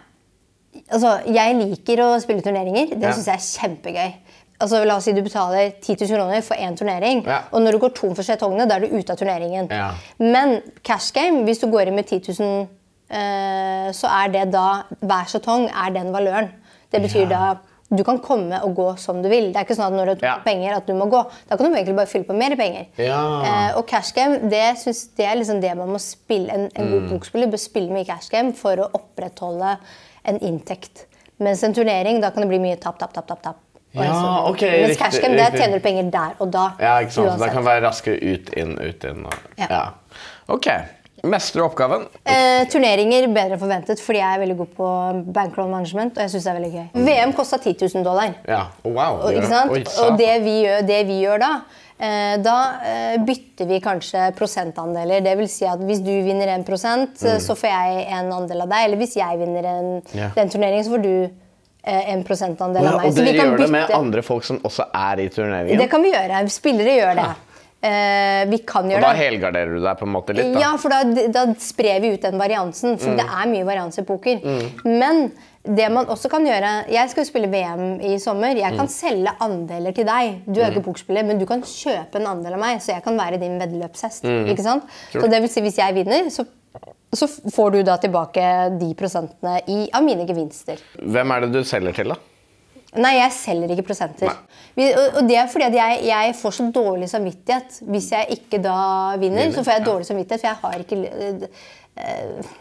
Altså, 0.89 1.19
jeg 1.29 1.55
liker 1.59 2.01
å 2.03 2.07
spille 2.21 2.41
turneringer. 2.45 2.89
Det 2.95 3.01
Ja. 3.03 3.11
synes 3.13 3.25
jeg 3.27 3.35
er 3.35 3.69
kjempegøy. 3.69 4.13
Altså, 4.59 4.83
la 4.85 4.95
oss 4.97 5.05
si 5.07 5.13
du 5.13 5.21
betaler 5.23 5.71
10 5.81 5.95
000 6.03 6.17
kroner 6.17 6.41
for 6.43 6.55
én 6.55 6.75
turnering, 6.75 7.23
Ja. 7.25 7.43
og 7.51 7.61
når 7.61 7.71
du 7.71 7.77
går 7.79 7.93
tom 7.95 8.15
for 8.15 8.23
skjetongene, 8.23 8.67
da 8.67 8.75
er 8.75 8.79
du 8.81 8.97
ute 8.97 9.09
av 9.11 9.17
turneringen. 9.17 9.69
Ja. 9.71 9.91
Men 10.19 10.61
cash 10.83 11.13
game, 11.13 11.45
hvis 11.45 11.59
du 11.61 11.67
går 11.71 11.87
inn 11.87 11.95
med 11.95 12.05
10 12.07 12.33
000, 12.39 12.67
eh, 13.09 13.89
så 13.95 14.07
er 14.11 14.27
det 14.33 14.51
da 14.51 14.83
Hver 15.01 15.25
skjetong 15.31 15.69
er 15.71 15.91
den 15.95 16.11
valøren. 16.13 16.51
Det 16.91 17.01
betyr 17.01 17.29
da 17.29 17.57
du 17.89 18.03
kan 18.03 18.19
komme 18.21 18.59
og 18.61 18.75
gå 18.77 18.99
som 18.99 19.21
du 19.23 19.29
vil. 19.29 19.47
Det 19.51 19.57
er 19.57 19.65
ikke 19.65 19.75
sånn 19.79 19.87
at 19.87 19.93
når 19.97 20.05
du 20.19 20.25
har 20.27 20.35
Ja. 20.37 20.43
penger, 20.45 20.75
at 20.75 20.85
du 20.85 20.93
må 20.93 21.07
gå. 21.09 21.23
Da 21.49 21.55
kan 21.57 21.71
du 21.71 21.75
egentlig 21.77 21.95
bare 21.95 22.05
fylle 22.05 22.25
på 22.25 22.35
mer 22.37 22.55
penger. 22.55 22.85
Ja. 22.97 23.41
Eh, 23.71 23.77
og 23.77 23.87
cash 23.87 24.11
game, 24.13 24.49
det, 24.49 24.77
synes, 24.77 25.07
det 25.17 25.25
er 25.25 25.35
liksom 25.35 25.59
det 25.61 25.75
man 25.77 25.87
må 25.89 25.97
spille. 25.99 26.49
En, 26.53 26.69
en 26.75 26.85
Mm. 26.85 26.91
god 27.09 27.09
bokspiller 27.19 27.47
bør 27.49 27.57
spille 27.57 27.89
mye 27.91 28.05
cash 28.05 28.29
game 28.29 28.53
for 28.53 28.75
å 28.75 28.91
opprettholde 28.93 29.77
en 30.25 30.37
inntekt. 30.39 31.05
Mens 31.39 31.63
en 31.63 31.73
turnering, 31.73 32.21
da 32.21 32.29
kan 32.29 32.41
det 32.41 32.49
bli 32.49 32.59
mye 32.59 32.75
tap, 32.79 32.99
tap, 32.99 33.13
tap, 33.13 33.25
tap. 33.25 33.41
tap. 33.41 33.55
Og 33.95 34.05
Ja, 34.05 34.21
ok, 34.45 34.61
Mens 34.61 34.91
riktig, 34.91 34.99
cash 35.01 35.23
game, 35.23 35.37
det 35.39 35.49
tjener 35.57 35.79
du 35.79 35.83
penger 35.83 36.11
der 36.13 36.37
og 36.37 36.51
da. 36.53 36.67
Ja, 36.77 36.99
ikke 37.01 37.15
sant? 37.15 37.31
Så 37.33 37.41
det 37.41 37.49
kan 37.55 37.65
være 37.65 37.87
raskere 37.87 38.19
ut, 38.21 38.53
inn, 38.53 38.77
ut, 38.77 39.09
inn. 39.09 39.25
Og... 39.25 39.51
Ja. 39.57 39.69
Ja. 39.71 39.83
Ok. 40.49 40.69
Mestre 41.27 41.63
oppgaven? 41.65 42.05
Eh, 42.23 42.63
turneringer 42.71 43.27
bedre 43.33 43.57
enn 43.57 43.61
forventet 43.61 43.99
fordi 44.03 44.21
jeg 44.21 44.37
er 44.37 44.41
veldig 44.43 44.55
god 44.61 44.71
på 44.77 44.91
bankroll 45.35 45.71
management. 45.71 46.15
Og 46.15 46.23
jeg 46.23 46.33
synes 46.35 46.45
det 46.45 46.51
er 46.51 46.57
veldig 46.59 46.71
gøy. 46.75 47.09
VM 47.09 47.35
kosta 47.35 47.59
10 47.59 47.75
000 47.81 48.05
dollar. 48.07 48.37
Ja. 48.47 48.61
Wow. 48.85 49.25
Og, 49.25 49.33
ikke 49.33 49.49
sant? 49.51 49.73
Oi, 49.73 49.83
og 50.05 50.21
det 50.21 50.31
vi 50.45 50.55
gjør, 50.63 50.85
det 50.87 51.01
vi 51.09 51.19
gjør 51.25 51.43
da, 51.43 51.51
eh, 51.97 52.37
da 52.45 52.55
eh, 52.93 53.17
bytter 53.25 53.69
vi 53.73 53.81
kanskje 53.83 54.29
prosentandeler. 54.39 55.25
Det 55.25 55.35
vil 55.41 55.51
si 55.51 55.67
at 55.67 55.83
hvis 55.89 56.05
du 56.05 56.13
vinner 56.29 56.53
1 56.55 56.63
mm. 56.63 57.19
så 57.43 57.57
får 57.57 57.73
jeg 57.73 58.07
en 58.21 58.33
andel 58.37 58.65
av 58.67 58.71
deg. 58.71 58.87
Eller 58.87 59.01
hvis 59.01 59.19
jeg 59.19 59.43
vinner 59.43 59.71
en, 59.73 59.93
yeah. 60.13 60.33
Den 60.37 60.53
turneringen, 60.53 60.87
så 60.87 60.95
får 60.95 61.07
du 61.09 61.13
en 61.83 62.23
prosentandel 62.27 62.83
Ja, 62.83 62.91
av 62.93 62.97
meg. 63.01 63.07
og 63.11 63.15
dere 63.15 63.35
kan 63.37 63.51
gjør 63.53 63.57
det 63.63 63.69
med 63.71 63.91
andre 63.95 64.21
folk 64.25 64.43
som 64.43 64.59
også 64.67 64.89
er 64.93 65.19
i 65.23 65.29
turneringen? 65.29 65.77
Det 65.79 65.89
kan 65.89 66.03
vi 66.03 66.11
gjøre. 66.11 66.41
Spillere 66.51 66.97
gjør 66.99 67.15
det. 67.21 67.29
Eh, 67.81 68.45
vi 68.51 68.57
kan 68.67 68.83
og 68.83 68.91
gjøre 68.91 69.01
da 69.05 69.13
det. 69.13 69.19
helgarderer 69.23 69.69
du 69.77 69.79
deg 69.85 69.97
på 70.01 70.03
en 70.05 70.11
måte 70.11 70.33
litt? 70.35 70.49
da? 70.53 70.59
Ja, 70.59 70.71
for 70.77 70.89
da, 70.91 71.03
da 71.31 71.45
sprer 71.63 72.01
vi 72.03 72.09
ut 72.17 72.21
den 72.27 72.35
variansen. 72.37 72.97
For 72.99 73.15
det 73.15 73.23
er 73.23 73.47
mye 73.47 73.63
varians 73.63 73.97
i 74.01 74.03
poker. 74.03 74.41
Men 74.83 75.31
det 75.63 75.87
man 75.91 76.05
også 76.07 76.29
kan 76.31 76.45
gjøre 76.47 76.69
Jeg 76.89 77.09
skal 77.11 77.23
jo 77.23 77.27
spille 77.29 77.47
VM 77.51 78.01
i 78.03 78.17
sommer. 78.19 78.55
Jeg 78.59 78.75
kan 78.75 78.87
selge 78.91 79.31
andeler 79.39 79.95
til 79.95 80.07
deg. 80.07 80.41
Du 80.47 80.59
er 80.59 80.71
ikke 80.73 80.83
pokerspiller, 80.89 81.23
men 81.27 81.39
du 81.39 81.45
kan 81.47 81.61
kjøpe 81.63 82.19
en 82.19 82.27
andel 82.27 82.53
av 82.59 82.59
meg, 82.59 82.81
så 82.83 82.95
jeg 82.97 83.03
kan 83.05 83.15
være 83.19 83.39
din 83.39 83.55
veddeløpshest. 83.61 84.27
Ikke 84.51 84.63
sant? 84.65 84.83
Så 85.13 85.29
det 85.31 85.39
vil 85.43 85.49
si, 85.51 85.61
hvis 85.63 85.77
jeg 85.79 85.95
vinner, 85.95 86.27
så, 86.33 86.43
så 87.15 87.27
får 87.27 87.71
du 87.71 87.79
da 87.85 87.97
tilbake 88.01 88.43
de 88.79 88.89
prosentene 88.97 89.59
i, 89.67 89.87
av 89.95 90.05
mine 90.05 90.27
gevinster. 90.29 90.81
Hvem 90.99 91.33
er 91.33 91.45
det 91.45 91.49
du 91.55 91.63
selger 91.65 91.95
til, 91.97 92.13
da? 92.13 92.19
Nei, 92.97 93.15
jeg 93.19 93.33
selger 93.35 93.73
ikke 93.73 93.85
prosenter. 93.91 94.29
Nei. 94.77 94.87
Og, 94.95 95.19
det 95.29 95.35
er 95.37 95.49
fordi 95.51 95.67
at 95.67 95.75
jeg, 95.77 95.99
jeg 96.09 96.37
får 96.39 96.55
så 96.57 96.65
dårlig 96.73 97.09
samvittighet. 97.11 97.81
Hvis 97.89 98.07
jeg 98.15 98.39
ikke 98.39 98.61
da 98.63 98.79
vinner, 99.21 99.43
Vinner, 99.43 99.53
så 99.53 99.65
får 99.65 99.75
jeg 99.75 99.83
ja. 99.83 99.89
dårlig 99.91 100.09
samvittighet, 100.09 100.41
for 100.41 100.49
jeg 100.49 100.59
har 100.63 100.85
ikke 100.85 100.95
uh, 101.99 102.55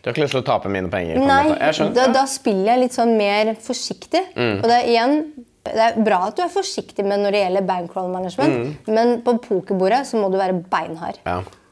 Du 0.00 0.08
har 0.08 0.14
ikke 0.14 0.24
lyst 0.24 0.36
til 0.36 0.40
å 0.40 0.46
tape 0.46 0.72
mine 0.72 0.92
penger? 0.92 1.20
Nei, 1.20 1.90
da, 1.96 2.06
da 2.14 2.24
spiller 2.30 2.72
jeg 2.72 2.84
litt 2.86 2.96
sånn 2.96 3.12
mer 3.18 3.52
forsiktig. 3.60 4.22
Mm. 4.36 4.56
Og 4.62 4.64
det 4.70 4.78
er 4.78 4.90
igjen 4.94 5.20
det 5.66 5.82
er 5.82 5.96
bra 6.06 6.20
at 6.28 6.36
du 6.38 6.44
er 6.44 6.50
forsiktig 6.52 7.02
med 7.02 7.24
når 7.24 7.34
det 7.34 7.40
gjelder 7.40 7.64
bankroll 7.66 8.10
management, 8.12 8.84
men 8.86 9.16
på 9.26 9.34
pokerbordet 9.42 10.04
så 10.06 10.20
må 10.20 10.28
du 10.30 10.38
være 10.38 10.60
beinhard. 10.70 11.18
Mm. 11.24 11.32
Ja. 11.32 11.65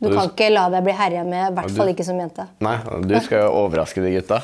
Du 0.00 0.08
Du- 0.10 0.14
kan 0.16 0.28
ikke 0.28 0.50
la 0.52 0.68
deg 0.70 0.82
bli 0.84 0.92
herja 0.92 1.22
med, 1.24 1.52
i 1.52 1.54
hvert 1.56 1.70
fall 1.76 1.88
ikke 1.88 2.04
som 2.04 2.18
jente. 2.20 2.44
Nei, 2.60 2.76
du 3.00 3.14
skal 3.20 3.38
jo 3.46 3.50
overraske 3.64 4.02
de 4.04 4.10
gutta. 4.20 4.42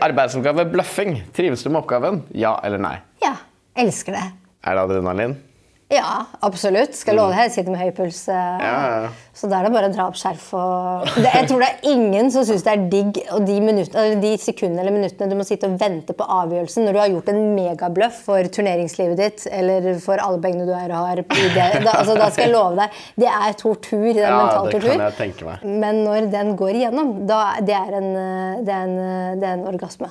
Arbeidsoppgave 0.00 0.64
bløffing. 0.72 1.22
Trives 1.34 1.62
du 1.62 1.70
med 1.70 1.82
oppgaven? 1.82 2.22
Ja 2.32 2.54
eller 2.64 2.78
nei? 2.78 2.96
Ja, 3.22 3.34
elsker 3.76 4.12
det. 4.16 4.22
Er 4.64 4.74
det 4.78 4.84
adrenalin? 4.86 5.36
Ja, 5.88 6.26
absolutt. 6.44 6.92
Skal 6.98 7.16
love 7.16 7.32
deg. 7.32 7.46
Jeg 7.46 7.52
sitter 7.54 7.72
med 7.72 7.80
høy 7.80 7.92
puls. 7.96 8.18
eh, 8.28 8.34
Ja, 8.60 8.72
ja. 9.04 9.08
Så 9.38 9.48
da 9.48 9.60
er 9.60 9.68
det 9.68 9.72
bare 9.72 9.88
å 9.88 9.92
dra 9.94 10.04
opp 10.10 10.16
skjerf 10.18 10.48
og 10.58 11.06
det, 11.14 11.30
Jeg 11.32 11.46
tror 11.48 11.60
det 11.62 11.68
er 11.70 11.92
ingen 11.92 12.28
som 12.34 12.42
syns 12.44 12.64
det 12.66 12.72
er 12.74 12.82
digg 12.90 13.20
og 13.32 13.46
de, 13.46 13.54
minutter, 13.62 13.94
eller 14.02 14.20
de 14.20 14.32
sekundene 14.42 14.82
eller 14.82 14.92
minuttene 14.96 15.28
du 15.30 15.36
må 15.38 15.46
sitte 15.46 15.70
og 15.70 15.78
vente 15.80 16.12
på 16.18 16.26
avgjørelsen 16.26 16.84
når 16.84 16.92
du 16.92 17.00
har 17.00 17.12
gjort 17.14 17.30
en 17.32 17.40
megabløff 17.54 18.18
for 18.26 18.50
turneringslivet 18.58 19.16
ditt 19.22 19.46
eller 19.54 19.88
for 20.02 20.18
alle 20.20 20.42
pengene 20.42 20.66
du 20.68 20.74
er 20.74 20.90
og 20.90 21.06
har. 21.06 21.22
Da, 21.24 21.94
altså, 22.02 22.18
da 22.18 22.28
skal 22.34 22.48
jeg 22.48 22.52
love 22.56 22.76
deg. 22.82 23.00
Det 23.24 23.30
er 23.30 23.56
tortur. 23.62 24.08
Det 24.12 24.24
er 24.26 24.28
Ja, 24.28 24.36
mental 24.42 24.72
tortur. 24.74 24.90
kan 24.90 25.06
jeg 25.06 25.18
tenke 25.22 25.48
meg. 25.52 25.64
Men 25.86 26.02
når 26.04 26.28
den 26.34 26.56
går 26.58 26.74
igjennom, 26.82 27.14
da 27.30 27.42
det 27.64 27.78
er 27.78 27.96
en, 28.02 28.10
eh, 28.26 28.62
det 28.66 28.74
er 28.74 28.82
en, 28.90 28.98
eh, 28.98 29.36
det 29.40 29.48
er 29.48 29.52
en 29.60 29.68
orgasme. 29.72 30.10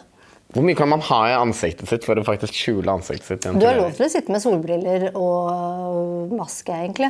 Hvor 0.55 0.63
mye 0.63 0.77
kan 0.79 0.87
man 0.87 1.01
ha 1.03 1.17
i 1.27 1.33
ansiktet 1.35 1.89
sitt 1.89 2.05
for 2.07 2.15
å 2.15 2.23
faktisk 2.23 2.55
skjule 2.55 2.87
ansiktet 2.93 3.27
sitt? 3.43 3.47
Du 3.59 3.65
har 3.67 3.75
lov 3.75 3.91
til 3.97 4.05
å 4.05 4.09
sitte 4.09 4.31
med 4.31 4.39
solbriller 4.41 5.09
og 5.19 6.31
maske, 6.37 6.71
egentlig. 6.71 7.09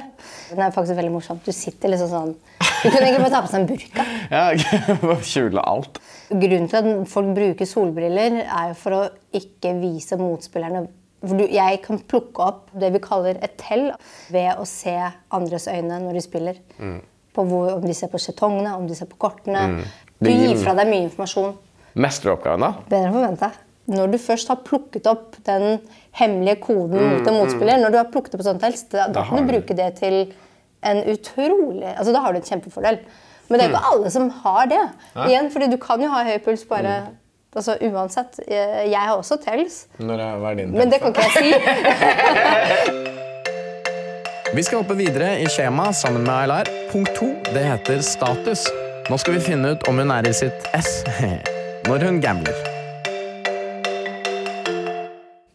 Det 0.49 0.57
er 0.57 0.73
faktisk 0.73 0.97
veldig 0.97 1.13
morsomt. 1.13 1.43
Du 1.45 1.53
sitter 1.53 1.93
liksom 1.93 2.09
sånn 2.11 2.31
Du 2.57 2.89
kunne 2.89 3.03
egentlig 3.05 3.23
bare 3.27 3.35
ta 3.35 3.41
på 3.45 3.51
seg 3.51 3.61
en 3.61 3.67
burka. 3.69 4.05
Ja, 4.33 4.47
Bare 5.03 5.19
skjule 5.25 5.61
alt. 5.69 5.99
Grunnen 6.33 6.67
til 6.71 6.79
at 6.81 7.09
folk 7.13 7.29
bruker 7.37 7.69
solbriller, 7.69 8.39
er 8.43 8.71
jo 8.73 8.79
for 8.81 8.97
å 8.97 9.03
ikke 9.37 9.75
vise 9.83 10.17
motspillerne 10.19 10.87
for 11.21 11.33
du, 11.39 11.45
Jeg 11.49 11.79
kan 11.85 11.97
plukke 12.09 12.43
opp 12.45 12.67
det 12.77 12.91
vi 12.93 12.99
kaller 13.01 13.39
et 13.41 13.55
tell 13.61 13.87
ved 14.33 14.51
å 14.61 14.65
se 14.69 14.93
andres 15.33 15.65
øyne 15.71 15.97
når 16.03 16.17
de 16.19 16.25
spiller. 16.25 16.59
På 17.37 17.45
hvor, 17.45 17.71
om 17.77 17.85
de 17.85 17.93
ser 17.97 18.09
på 18.09 18.17
skjetongene, 18.21 18.73
om 18.77 18.85
de 18.89 18.97
ser 18.97 19.09
på 19.09 19.17
kortene. 19.21 19.63
Du 20.21 20.29
gir- 20.29 20.51
gir 20.51 20.61
fra 20.61 20.73
deg 20.77 20.89
mye 20.89 21.05
informasjon. 21.07 21.55
Mesteroppgaven, 21.97 22.63
da? 22.65 22.71
Bedre 22.89 23.07
enn 23.09 23.15
forventa. 23.15 23.51
Når 23.87 24.11
du 24.11 24.17
først 24.19 24.49
har 24.51 24.59
plukket 24.67 25.07
opp 25.07 25.37
den 25.47 25.77
hemmelige 26.19 26.59
koden 26.65 26.99
mot 27.13 27.29
en 27.29 27.37
motspiller, 27.39 27.79
når 27.79 27.93
du 27.93 27.97
har 28.01 28.09
plukket 28.11 28.35
opp 28.35 28.43
sånt 28.45 28.65
helst, 28.67 28.91
da, 28.91 29.07
da 29.13 29.23
kan 29.29 29.39
du 29.39 29.47
bruke 29.47 29.77
det 29.77 29.93
til 30.01 30.25
en 30.85 30.99
utrolig 31.09 31.89
altså 31.95 32.13
Da 32.13 32.19
har 32.21 32.35
du 32.35 32.37
en 32.41 32.45
kjempefordel. 32.45 32.99
Men 33.47 33.59
det 33.59 33.63
er 33.65 33.71
ikke 33.71 33.89
alle 33.93 34.11
som 34.11 34.27
har 34.43 34.67
det. 34.69 34.83
Igjen, 35.25 35.47
fordi 35.53 35.71
du 35.71 35.77
kan 35.81 36.03
jo 36.03 36.11
ha 36.11 36.19
høy 36.27 36.37
puls 36.43 36.65
bare 36.67 36.97
altså 37.57 37.77
Uansett. 37.81 38.41
Jeg, 38.43 38.91
jeg 38.91 38.99
har 38.99 39.15
også 39.15 39.39
tels, 39.41 39.87
Når 39.97 40.19
er, 40.19 40.37
hva 40.41 40.51
er 40.51 40.59
din 40.61 40.75
men 40.75 40.91
det 40.91 40.99
kan 41.01 41.15
ikke 41.15 41.25
jeg 41.25 41.33
si. 41.41 41.49
Vi 44.57 44.63
skal 44.63 44.79
hoppe 44.81 44.95
videre 44.99 45.33
i 45.43 45.47
skjemaet 45.51 45.95
sammen 45.97 46.23
med 46.23 46.33
Aylar. 46.33 46.69
Punkt 46.91 47.11
to 47.17 47.33
det 47.53 47.65
heter 47.67 48.01
status. 48.05 48.67
Nå 49.07 49.19
skal 49.19 49.37
vi 49.37 49.43
finne 49.43 49.75
ut 49.75 49.87
om 49.87 49.99
hun 49.99 50.11
er 50.11 50.27
i 50.27 50.33
sitt 50.35 50.67
S 50.75 51.03
når 51.87 52.03
hun 52.07 52.19
gambler. 52.23 52.57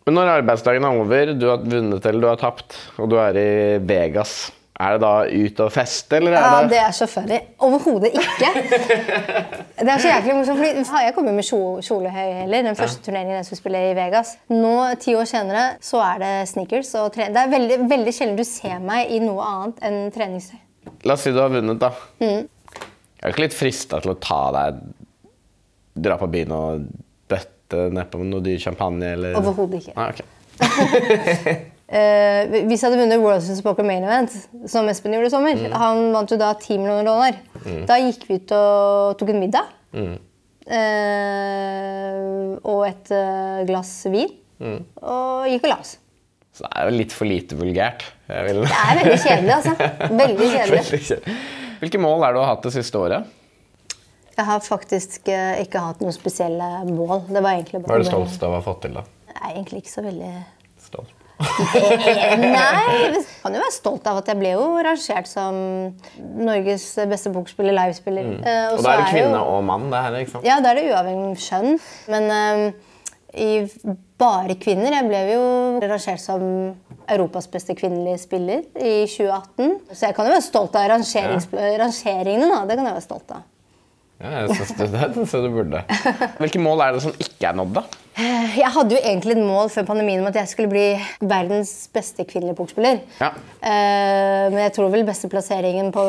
Men 0.06 0.16
når 0.18 0.30
arbeidsdagen 0.40 0.84
er 0.88 0.96
over, 0.98 1.30
du 1.38 1.46
har 1.50 1.60
vunnet 1.62 2.06
eller 2.08 2.24
du 2.24 2.26
har 2.32 2.40
tapt, 2.40 2.74
og 2.98 3.10
du 3.12 3.18
er 3.22 3.36
i 3.38 3.50
Vegas, 3.86 4.32
er 4.82 4.96
det 4.96 5.02
da 5.04 5.10
ut 5.28 5.60
og 5.62 5.68
feste, 5.70 6.16
eller 6.18 6.32
er 6.34 6.42
Ja, 6.42 6.62
det 6.66 6.78
er 6.80 6.94
så 6.96 7.06
funny. 7.06 7.36
Overhodet 7.62 8.10
ikke. 8.18 8.48
Det 9.78 9.90
er 9.92 10.00
så 10.02 10.08
jæklig 10.10 10.34
morsomt, 10.40 10.58
fordi 10.58 10.84
faen, 10.88 11.04
Jeg 11.06 11.14
kom 11.14 11.28
jo 11.28 11.34
med 11.36 11.44
kjo- 11.46 11.82
kjole 11.86 12.08
og 12.10 12.16
høy 12.16 12.32
heller, 12.40 12.62
den 12.66 12.78
første 12.80 13.04
turneringen 13.04 13.36
jeg 13.36 13.46
skulle 13.46 13.60
spille 13.60 13.82
i 13.90 13.94
Vegas. 13.94 14.32
Nå, 14.50 14.72
ti 15.04 15.14
år 15.14 15.28
senere, 15.30 15.64
så 15.84 16.00
er 16.02 16.18
det 16.24 16.32
sneakers 16.50 16.90
og 16.98 17.12
trening. 17.14 17.36
Det 17.36 17.44
er 17.44 17.52
veldig, 17.54 17.78
veldig 17.92 18.14
sjelden 18.16 18.36
du 18.40 18.44
ser 18.48 18.80
meg 18.82 19.10
i 19.12 19.20
noe 19.22 19.44
annet 19.52 19.84
enn 19.86 20.00
treningstøy. 20.16 20.58
La 21.06 21.14
oss 21.14 21.22
si 21.28 21.30
du 21.30 21.38
har 21.38 21.52
vunnet, 21.52 21.78
da. 21.78 21.92
Mm. 22.24 22.48
Jeg 23.22 23.28
er 23.28 23.36
ikke 23.36 23.44
litt 23.46 23.54
frista 23.54 24.00
til 24.02 24.16
å 24.16 24.18
ta 24.18 24.40
deg 24.56 24.82
Dra 25.94 26.16
på 26.20 26.28
byen 26.32 26.54
og 26.56 26.86
bøtte 27.28 27.88
nedpå 27.92 28.22
noe 28.24 28.44
dyr 28.44 28.58
champagne, 28.62 29.12
eller 29.16 29.36
Overhodet 29.40 29.82
ikke. 29.82 29.94
Ah, 29.96 30.12
okay. 30.12 30.26
Eh, 31.92 32.48
hvis 32.70 32.80
jeg 32.80 32.86
hadde 32.86 33.02
vunnet 33.02 33.20
World 33.20 33.42
Series 33.44 33.60
Poker 33.60 33.84
Main 33.84 34.00
Event, 34.06 34.32
som 34.70 34.86
Espen 34.88 35.12
gjorde 35.12 35.28
i 35.28 35.32
sommer 35.34 35.58
Mm. 35.60 35.74
Han 35.76 35.98
vant 36.14 36.30
jo 36.32 36.38
da 36.40 36.54
10 36.56 36.78
millioner 36.80 37.04
dollar. 37.04 37.36
Da 37.84 37.98
gikk 38.00 38.22
vi 38.30 38.38
ut 38.40 38.54
og 38.56 39.18
tok 39.20 39.28
en 39.34 39.40
middag. 39.42 39.68
Mm. 39.92 40.14
Eh, 40.72 42.56
og 42.64 42.80
et 42.86 43.12
eh, 43.12 43.60
glass 43.68 43.90
vin. 44.08 44.32
Mm. 44.62 44.80
Og 45.02 45.50
gikk 45.52 45.66
og 45.68 45.72
la 45.74 45.78
oss. 45.82 45.98
Så 46.56 46.64
det 46.64 46.72
er 46.72 46.88
jo 46.88 46.96
litt 46.96 47.12
for 47.16 47.28
lite 47.28 47.60
vulgært. 47.60 48.06
Det 48.28 48.40
er 48.40 48.48
veldig 48.48 49.20
kjedelig, 49.26 49.52
altså. 49.58 49.76
Veldig 50.22 50.48
kjedelig. 50.48 50.80
Veldig 50.80 51.02
kjedelig. 51.10 51.36
Hvilke 51.82 52.00
mål 52.00 52.24
er 52.24 52.32
det 52.32 52.38
du 52.38 52.42
har 52.44 52.50
hatt 52.54 52.66
det 52.68 52.74
siste 52.78 53.00
året? 53.04 53.30
Jeg 54.42 54.48
har 54.48 54.62
faktisk 54.66 55.28
eh, 55.30 55.60
ikke 55.62 55.78
hatt 55.78 56.00
noen 56.02 56.14
spesielle 56.16 56.68
mål. 56.90 57.28
Det 57.30 57.42
var 57.44 57.54
egentlig 57.54 57.84
Hva 57.86 57.94
er 57.94 58.02
du 58.02 58.08
stolt 58.10 58.42
av 58.42 58.56
å 58.56 58.58
ha 58.58 58.62
fått 58.64 58.80
til, 58.88 58.96
da? 58.98 59.04
Jeg 59.30 59.38
er 59.38 59.52
egentlig 59.54 59.82
ikke 59.84 59.92
så 59.94 60.02
veldig 60.02 60.30
Stolt. 60.82 61.12
Nei, 61.42 62.82
jeg 63.14 63.22
kan 63.42 63.54
jo 63.54 63.60
være 63.62 63.74
stolt 63.74 64.06
av 64.10 64.18
at 64.20 64.28
jeg 64.30 64.38
ble 64.38 64.52
jo 64.54 64.64
rangert 64.84 65.30
som 65.30 65.56
Norges 66.42 66.84
beste 67.10 67.32
bokspiller, 67.34 67.74
livespiller. 67.74 68.28
Mm. 68.28 68.40
Og 68.42 68.78
og 68.78 68.84
da 68.84 68.92
er 68.92 69.00
det 69.00 69.04
jo- 69.06 69.12
kvinne 69.14 69.42
og 69.54 69.62
mann, 69.66 69.86
det 69.90 70.02
her, 70.04 70.18
ikke 70.20 70.34
sant? 70.36 70.46
Ja, 70.46 70.58
da 70.62 70.70
er 70.72 70.80
det 70.80 70.88
uavhengig 70.90 71.30
av 71.30 71.46
kjønn. 71.46 71.78
Men 72.14 72.30
eh, 72.36 72.64
i 73.42 73.50
bare 74.20 74.58
kvinner 74.60 74.92
Jeg 74.92 75.06
ble 75.08 75.22
jo 75.32 75.44
rangert 75.80 76.20
som 76.20 76.42
Europas 77.10 77.48
beste 77.50 77.74
kvinnelige 77.78 78.20
spiller 78.26 78.66
i 78.76 79.06
2018. 79.06 79.78
Så 79.94 80.08
jeg 80.10 80.18
kan 80.18 80.28
jo 80.28 80.34
være 80.34 80.44
stolt 80.50 80.76
av 80.78 80.90
rangerings 80.92 81.48
rangeringene. 81.54 82.50
da, 82.52 82.60
Det 82.68 82.76
kan 82.78 82.90
jeg 82.90 82.98
være 82.98 83.06
stolt 83.08 83.34
av. 83.38 83.46
Ja, 84.22 84.44
jeg 84.44 84.54
synes 84.54 84.72
det, 84.78 84.88
det, 85.16 85.26
så 85.28 85.42
du 85.42 85.50
burde. 85.50 85.82
Hvilke 86.38 86.62
mål 86.62 86.84
er 86.84 86.96
det 86.96 87.02
som 87.04 87.14
ikke 87.18 87.50
er 87.50 87.58
nådd, 87.58 87.74
da? 87.80 87.84
Jeg 88.52 88.68
hadde 88.74 88.92
jo 88.92 89.00
egentlig 89.00 89.34
et 89.38 89.46
mål 89.46 89.70
før 89.72 89.86
pandemien 89.88 90.20
om 90.20 90.28
at 90.28 90.36
jeg 90.36 90.50
skulle 90.50 90.70
bli 90.70 90.84
verdens 91.24 91.72
beste 91.94 92.26
kvinnelige 92.28 92.58
pokerspiller. 92.58 93.00
Ja. 93.22 93.30
Eh, 93.64 94.50
men 94.52 94.60
jeg 94.66 94.74
tror 94.76 94.92
vel 94.92 95.06
beste 95.08 95.30
plasseringen 95.32 95.88
på 95.94 96.04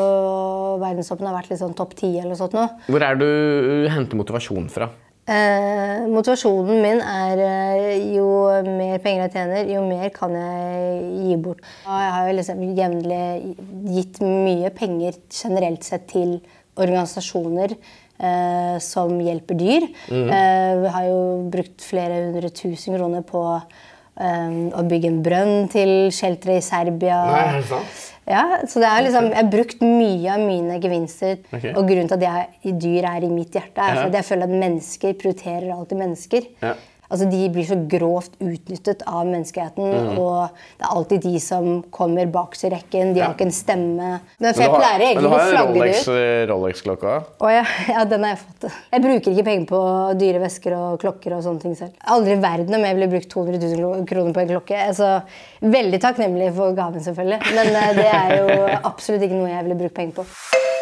verdenstoppen 0.82 1.30
har 1.30 1.38
vært 1.38 1.50
litt 1.50 1.62
sånn 1.62 1.74
topp 1.76 1.96
ti. 1.98 2.12
eller 2.20 2.36
sånt 2.38 2.54
nå. 2.56 2.66
Hvor 2.92 3.06
er 3.06 3.18
du 3.18 3.26
henter 3.90 4.20
motivasjon 4.20 4.68
fra? 4.72 4.90
Eh, 5.24 6.04
motivasjonen 6.12 6.82
min 6.84 6.98
er 7.00 7.40
eh, 7.40 8.10
jo 8.12 8.26
mer 8.66 8.98
penger 9.00 9.24
jeg 9.24 9.32
tjener, 9.32 9.70
jo 9.72 9.86
mer 9.88 10.10
kan 10.12 10.36
jeg 10.36 10.98
gi 11.24 11.38
bort. 11.40 11.64
Og 11.88 12.02
Jeg 12.04 12.12
har 12.18 12.28
jo 12.28 12.36
liksom 12.36 12.66
jevnlig 12.76 13.22
gitt 13.96 14.20
mye 14.20 14.74
penger 14.76 15.16
generelt 15.32 15.88
sett 15.88 16.10
til 16.12 16.36
organisasjoner 16.76 17.72
eh, 18.24 18.76
som 18.84 19.14
hjelper 19.22 19.58
dyr. 19.60 19.86
Eh, 20.10 20.72
vi 20.82 20.92
har 20.96 21.08
jo 21.10 21.20
brukt 21.52 21.84
flere 21.84 22.22
hundre 22.26 22.50
tusen 22.56 22.96
kroner 22.96 23.24
på 23.28 23.42
eh, 23.54 24.56
å 24.72 24.84
bygge 24.90 25.10
en 25.12 25.20
brønn 25.26 25.68
til 25.72 25.94
shelteret 26.14 26.62
i 26.62 26.66
Serbia. 26.66 27.20
Nei, 27.30 27.46
det 27.58 27.64
sant? 27.70 28.02
Ja, 28.24 28.44
så 28.64 28.80
det 28.80 28.88
er 28.88 29.02
liksom, 29.04 29.26
Jeg 29.34 29.36
har 29.36 29.50
brukt 29.52 29.82
mye 29.84 30.32
av 30.32 30.40
mine 30.40 30.78
gevinster. 30.80 31.34
Okay. 31.52 31.74
Og 31.76 31.84
grunnen 31.90 32.08
til 32.08 32.22
at 32.22 32.24
jeg, 32.64 32.74
dyr 32.80 33.04
er 33.10 33.26
i 33.26 33.28
mitt 33.28 33.52
hjerte, 33.52 33.76
er 33.84 33.98
Ja. 34.00 34.06
at 34.08 34.14
jeg 34.16 34.24
føler 34.30 34.48
at 34.48 34.54
mennesker 34.64 35.12
prioriterer 35.20 35.70
alltid 35.74 35.98
mennesker. 36.00 36.46
Ja. 36.64 36.72
Altså 37.12 37.28
De 37.30 37.40
blir 37.52 37.66
så 37.68 37.76
grovt 37.88 38.32
utnyttet 38.40 39.02
av 39.06 39.26
menneskeheten. 39.28 39.84
Mm. 39.92 40.18
Og 40.18 40.48
det 40.78 40.86
er 40.86 40.94
alltid 40.96 41.22
de 41.26 41.40
som 41.40 41.68
kommer 41.94 42.26
bakerst 42.32 42.64
i 42.64 42.70
rekken. 42.72 43.12
De 43.14 43.20
Ja. 43.20 43.26
har 43.28 43.34
ikke 43.36 43.46
en 43.48 43.52
stemme. 43.54 44.08
Men, 44.40 44.54
for 44.54 44.60
men 44.60 44.70
du 44.70 44.74
har, 44.74 44.80
pleier 44.80 44.98
men 44.98 45.06
egentlig 45.08 45.22
du 45.22 45.28
å 45.28 45.34
har 45.34 45.44
en 45.44 45.52
flagge 45.54 46.14
det 46.14 46.48
Rolex-klokka? 46.50 47.14
Å 47.40 47.52
ja, 47.52 47.64
ja, 47.94 48.04
den 48.04 48.24
har 48.24 48.34
jeg 48.34 48.42
fått. 48.44 48.68
Jeg 48.92 49.04
bruker 49.04 49.32
ikke 49.34 49.46
penger 49.50 49.66
på 49.70 49.82
dyre 50.18 50.40
vesker 50.44 50.76
og 50.78 50.98
klokker. 51.04 51.36
og 51.36 51.42
sånne 51.44 51.60
ting 51.60 51.76
selv. 51.78 51.92
Aldri 52.08 52.32
i 52.36 52.40
verden 52.42 52.74
om 52.74 52.84
jeg 52.88 52.98
ville 52.98 53.10
brukt 53.12 53.30
200 53.30 53.60
000 53.76 54.06
kroner 54.10 54.32
på 54.32 54.40
en 54.44 54.48
klokke. 54.54 54.80
Altså, 54.88 55.22
veldig 55.62 56.00
takknemlig 56.00 56.52
for 56.56 56.74
gaven, 56.76 57.00
selvfølgelig. 57.04 57.40
Men 57.54 57.74
eh, 57.82 57.94
det 58.00 58.08
er 58.10 58.36
jo 58.40 58.68
absolutt 58.84 59.22
ikke 59.28 59.38
noe 59.38 59.50
jeg 59.52 59.64
ville 59.68 59.80
brukt 59.84 59.94
penger 59.94 60.22
på. 60.22 60.73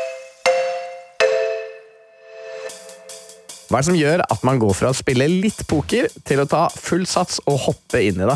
Hva 3.73 3.79
er 3.81 3.87
det 3.87 3.88
som 3.88 3.97
gjør 3.97 4.21
at 4.21 4.43
man 4.45 4.59
går 4.61 4.75
fra 4.76 4.91
å 4.93 4.97
spille 4.97 5.25
litt 5.33 5.62
poker 5.64 6.11
til 6.29 6.43
å 6.43 6.45
ta 6.45 6.67
full 6.76 7.07
sats 7.09 7.38
og 7.49 7.57
hoppe 7.71 8.02
inn 8.05 8.19
i 8.21 8.26
det? 8.29 8.35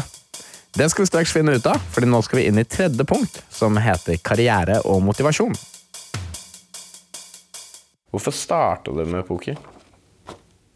Det 0.72 0.86
skal 0.88 1.04
vi 1.04 1.10
straks 1.10 1.34
finne 1.36 1.52
ut 1.58 1.68
av, 1.68 1.82
fordi 1.92 2.08
nå 2.08 2.22
skal 2.24 2.40
vi 2.40 2.46
inn 2.48 2.62
i 2.62 2.64
tredje 2.64 3.04
punkt, 3.04 3.42
som 3.52 3.76
heter 3.76 4.16
karriere 4.24 4.78
og 4.88 5.02
motivasjon. 5.04 5.52
Hvorfor 8.16 8.32
starta 8.32 8.96
du 8.96 9.04
med 9.04 9.28
poker? 9.28 9.60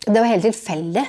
Det 0.05 0.19
var 0.19 0.29
helt 0.29 0.45
tilfeldig. 0.51 1.07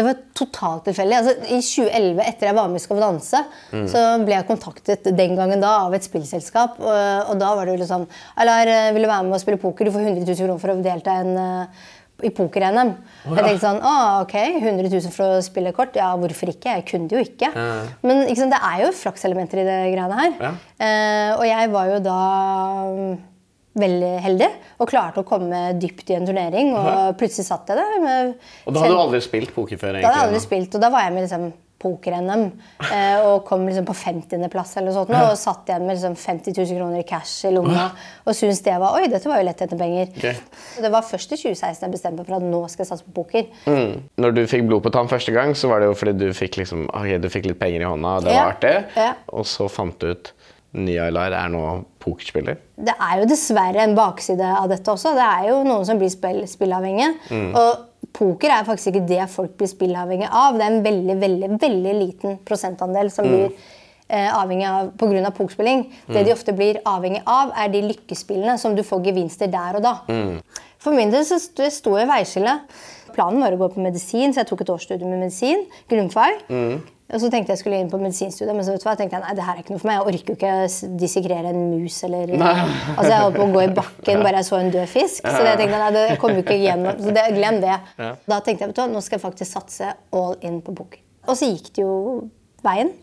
Det 0.00 0.06
var 0.06 0.24
totalt 0.32 0.88
tilfeldig. 0.88 1.20
Altså, 1.20 1.36
I 1.52 1.60
2011, 1.60 2.24
etter 2.32 2.48
jeg 2.48 2.56
var 2.56 2.72
med 2.72 2.80
i 2.80 2.84
Skal 2.86 2.96
vi 2.96 3.04
danse, 3.04 3.44
så 3.92 4.08
ble 4.24 4.38
jeg 4.38 4.48
kontaktet 4.48 5.08
den 5.18 5.36
gangen 5.36 5.60
da 5.60 5.76
av 5.84 5.92
et 5.92 6.06
spillselskap. 6.06 6.80
Og, 6.80 7.32
og 7.34 7.40
da 7.44 7.54
var 7.58 7.68
det 7.68 7.74
jo 7.74 7.82
liksom 7.82 8.08
Eller 8.40 8.94
vil 8.94 9.04
du 9.04 9.10
være 9.10 9.28
med 9.28 9.36
og 9.36 9.42
spille 9.42 9.60
poker? 9.60 9.84
Du 9.84 9.92
får 9.92 10.06
100 10.06 10.24
000 10.24 10.38
kroner 10.38 10.62
for 10.62 10.72
å 10.72 10.80
delta 10.80 11.18
i 11.18 11.26
en 11.26 11.40
eh, 11.44 11.88
i 12.26 12.32
poker-NM. 12.34 12.92
Jeg 13.24 13.36
tenkte 13.38 13.62
sånn, 13.62 13.80
ah, 13.86 14.20
ok, 14.24 14.36
100 14.60 14.90
000 14.90 15.14
for 15.14 15.38
å 15.38 15.40
spille 15.44 15.72
kort, 15.76 15.96
ja, 15.98 16.10
hvorfor 16.20 16.52
ikke? 16.52 16.76
Jeg 16.78 16.86
kunne 16.90 17.10
det 17.10 17.18
jo 17.18 17.24
ikke. 17.24 17.50
Men 18.06 18.24
ikke 18.26 18.42
sant, 18.42 18.54
det 18.54 18.60
er 18.70 18.84
jo 18.84 18.92
flakselementer 19.00 19.62
i 19.62 19.66
det 19.68 19.80
greiene 19.94 20.20
her. 20.20 20.36
Ja. 20.40 20.52
Eh, 20.80 21.32
og 21.36 21.44
jeg 21.48 21.72
var 21.74 21.90
jo 21.92 21.98
da 22.04 22.20
mm, 22.90 23.16
veldig 23.80 24.12
heldig 24.24 24.50
og 24.80 24.90
klarte 24.90 25.22
å 25.22 25.26
komme 25.28 25.64
dypt 25.80 26.10
i 26.10 26.18
en 26.18 26.28
turnering. 26.28 26.72
Og 26.76 27.18
plutselig 27.20 27.48
satt 27.48 27.70
jeg 27.70 27.80
der. 27.80 28.30
Og 28.66 28.74
da 28.74 28.84
hadde 28.84 28.94
du 28.96 29.02
aldri 29.06 29.24
spilt 29.24 29.54
poker 29.56 29.80
før? 29.80 29.96
egentlig? 29.96 30.06
da 30.06 30.14
hadde 30.14 30.22
jeg 30.22 30.30
aldri 30.30 30.44
spilt, 30.46 30.76
og 30.76 30.84
da 30.84 30.92
var 30.92 31.06
jeg 31.06 31.16
med 31.16 31.28
liksom 31.28 31.50
poker-NM 31.80 32.42
eh, 32.92 33.22
og 33.24 33.44
kom 33.48 33.64
liksom 33.66 33.86
på 33.88 33.94
50.-plass 33.96 34.74
eller 34.80 34.92
sånt, 34.94 35.10
og 35.16 35.32
satt 35.40 35.70
igjen 35.70 35.86
med 35.88 35.96
liksom 35.96 36.16
50 36.20 36.52
000 36.58 36.76
kroner 36.80 37.00
i 37.00 37.06
cash 37.08 37.48
i 37.48 37.52
lomma 37.54 37.86
og 38.26 38.36
syntes 38.36 38.60
det 38.66 38.74
var 38.82 38.98
Oi, 39.00 39.06
dette 39.12 39.28
var 39.30 39.40
jo 39.40 39.46
lett 39.48 39.62
etter 39.64 39.80
penger. 39.80 40.10
Okay. 40.16 40.36
Det 40.84 40.90
var 40.92 41.06
først 41.08 41.32
i 41.32 41.38
2016 41.40 41.86
jeg 41.86 41.94
bestemte 41.96 42.20
meg 42.20 42.28
for 42.28 42.36
at 42.40 42.46
nå 42.52 42.60
skal 42.68 42.84
jeg 42.84 42.90
satse 42.92 43.06
på 43.08 43.16
poker. 43.22 43.48
Når 44.20 44.36
du 44.36 44.42
fikk 44.50 44.66
blod 44.68 44.84
på 44.84 44.92
tann 44.94 45.08
første 45.10 45.32
gang, 45.34 45.54
så 45.56 45.70
var 45.72 45.80
det 45.80 45.88
jo 45.90 45.96
fordi 45.96 46.14
du 46.20 46.28
fikk, 46.36 46.60
liksom, 46.60 46.86
okay, 46.92 47.16
du 47.22 47.28
fikk 47.32 47.48
litt 47.50 47.60
penger 47.60 47.86
i 47.86 47.90
hånda, 47.90 48.16
og 48.20 48.28
det 48.28 48.36
Ja, 48.36 48.44
var 48.44 48.54
artig. 48.58 48.74
ja. 49.00 49.12
Og 49.32 49.48
så 49.48 49.68
fant 49.72 49.96
du 50.04 50.12
ut 50.12 50.32
Nye 50.78 51.00
Aylar 51.08 51.32
er 51.34 51.48
nå 51.50 51.60
pokerspiller. 51.98 52.60
Det 52.78 52.92
er 52.94 53.16
jo 53.18 53.24
dessverre 53.32 53.82
en 53.82 53.96
bakside 53.98 54.46
av 54.54 54.68
dette 54.70 54.92
også. 54.92 55.16
Det 55.18 55.24
er 55.26 55.48
jo 55.48 55.56
noen 55.66 55.82
som 55.88 55.98
blir 55.98 56.12
spill, 56.12 56.44
spillavhengige. 56.46 57.08
Og 57.58 57.88
poker 58.16 58.52
er 58.52 58.64
faktisk 58.66 58.94
ikke 58.94 59.08
det 59.08 59.26
folk 59.32 59.52
blir 59.58 59.70
spillavhengige 59.70 60.30
av. 60.32 60.56
Det 60.56 60.64
er 60.64 60.72
en 60.74 60.86
veldig, 60.86 61.18
veldig, 61.20 61.50
veldig 61.60 61.94
liten 61.98 62.40
prosentandel 62.48 63.10
som 63.12 63.28
blir 63.28 63.50
eh, 64.08 64.30
avhengig 64.34 64.66
av 64.68 64.90
pga. 65.00 65.30
pokerspilling. 65.36 65.86
Det 66.08 66.24
de 66.26 66.34
ofte 66.34 66.54
blir 66.56 66.80
avhengig 66.88 67.22
av, 67.26 67.52
er 67.56 67.72
de 67.72 67.84
lykkespillene 67.90 68.58
som 68.58 68.74
du 68.76 68.82
får 68.86 69.04
gevinster 69.10 69.52
der 69.52 69.78
og 69.78 69.86
da. 69.86 69.94
For 70.80 70.96
min 70.96 71.12
del 71.12 71.26
så 71.28 71.36
sto 71.40 71.96
jeg 71.98 72.06
i 72.06 72.10
veiskillet. 72.10 72.78
Planen 73.14 73.42
var 73.42 73.52
å 73.52 73.58
gå 73.60 73.68
på 73.74 73.82
medisin, 73.84 74.32
så 74.32 74.42
jeg 74.42 74.48
tok 74.48 74.64
et 74.64 74.72
årsstudium 74.72 75.10
med 75.12 75.26
medisin. 75.26 75.66
Grunnfag. 75.90 76.46
Og 77.10 77.18
så 77.18 77.26
tenkte 77.26 77.50
jeg 77.50 77.58
skulle 77.58 77.78
inn 77.82 77.88
på 77.90 77.98
medisinstudiet, 77.98 78.54
men 78.54 78.62
så 78.62 78.70
vet 78.70 78.84
du 78.84 78.86
hva, 78.86 78.92
tenkte 78.98 79.18
jeg, 79.18 79.24
nei, 79.24 79.32
det 79.34 79.42
her 79.42 79.56
er 79.58 79.64
ikke 79.64 79.74
noe 79.74 79.82
for 79.82 79.90
meg. 79.90 79.96
Jeg 79.98 80.12
orker 80.12 80.30
jo 80.30 80.36
ikke 80.38 80.92
dissekrere 81.00 81.50
en 81.50 81.64
mus 81.72 81.96
eller 82.06 82.30
Altså, 82.36 83.08
jeg 83.08 83.24
holdt 83.24 83.38
på 83.40 83.46
å 83.48 83.50
gå 83.56 83.64
i 83.64 83.72
bakken 83.80 84.22
bare 84.22 84.40
jeg 84.42 84.46
så 84.46 84.60
en 84.60 84.70
død 84.76 84.92
fisk. 84.92 85.26
Så 85.26 85.42
det 85.42 85.56
tenkte 85.58 85.74
jeg, 85.74 85.82
nei, 85.82 85.90
det 85.96 86.04
kom 86.12 86.20
kommer 86.22 86.38
jo 86.38 86.44
ikke 86.46 86.58
igjennom. 86.60 87.02
Så 87.02 87.16
det, 87.18 87.26
glem 87.34 87.60
det. 87.64 87.76
Da 88.30 88.38
tenkte 88.46 88.62
jeg 88.62 88.70
vet 88.70 88.78
du 88.78 88.94
nå 88.94 89.02
skal 89.02 89.18
jeg 89.18 89.24
faktisk 89.26 89.58
satse 89.58 89.90
all 90.14 90.38
in 90.46 90.62
på 90.62 90.76
bok. 90.78 91.00
Og 91.26 91.34
så 91.34 91.50
gikk 91.50 91.72
det 91.74 91.82
jo 91.82 91.94
veien. 92.62 92.94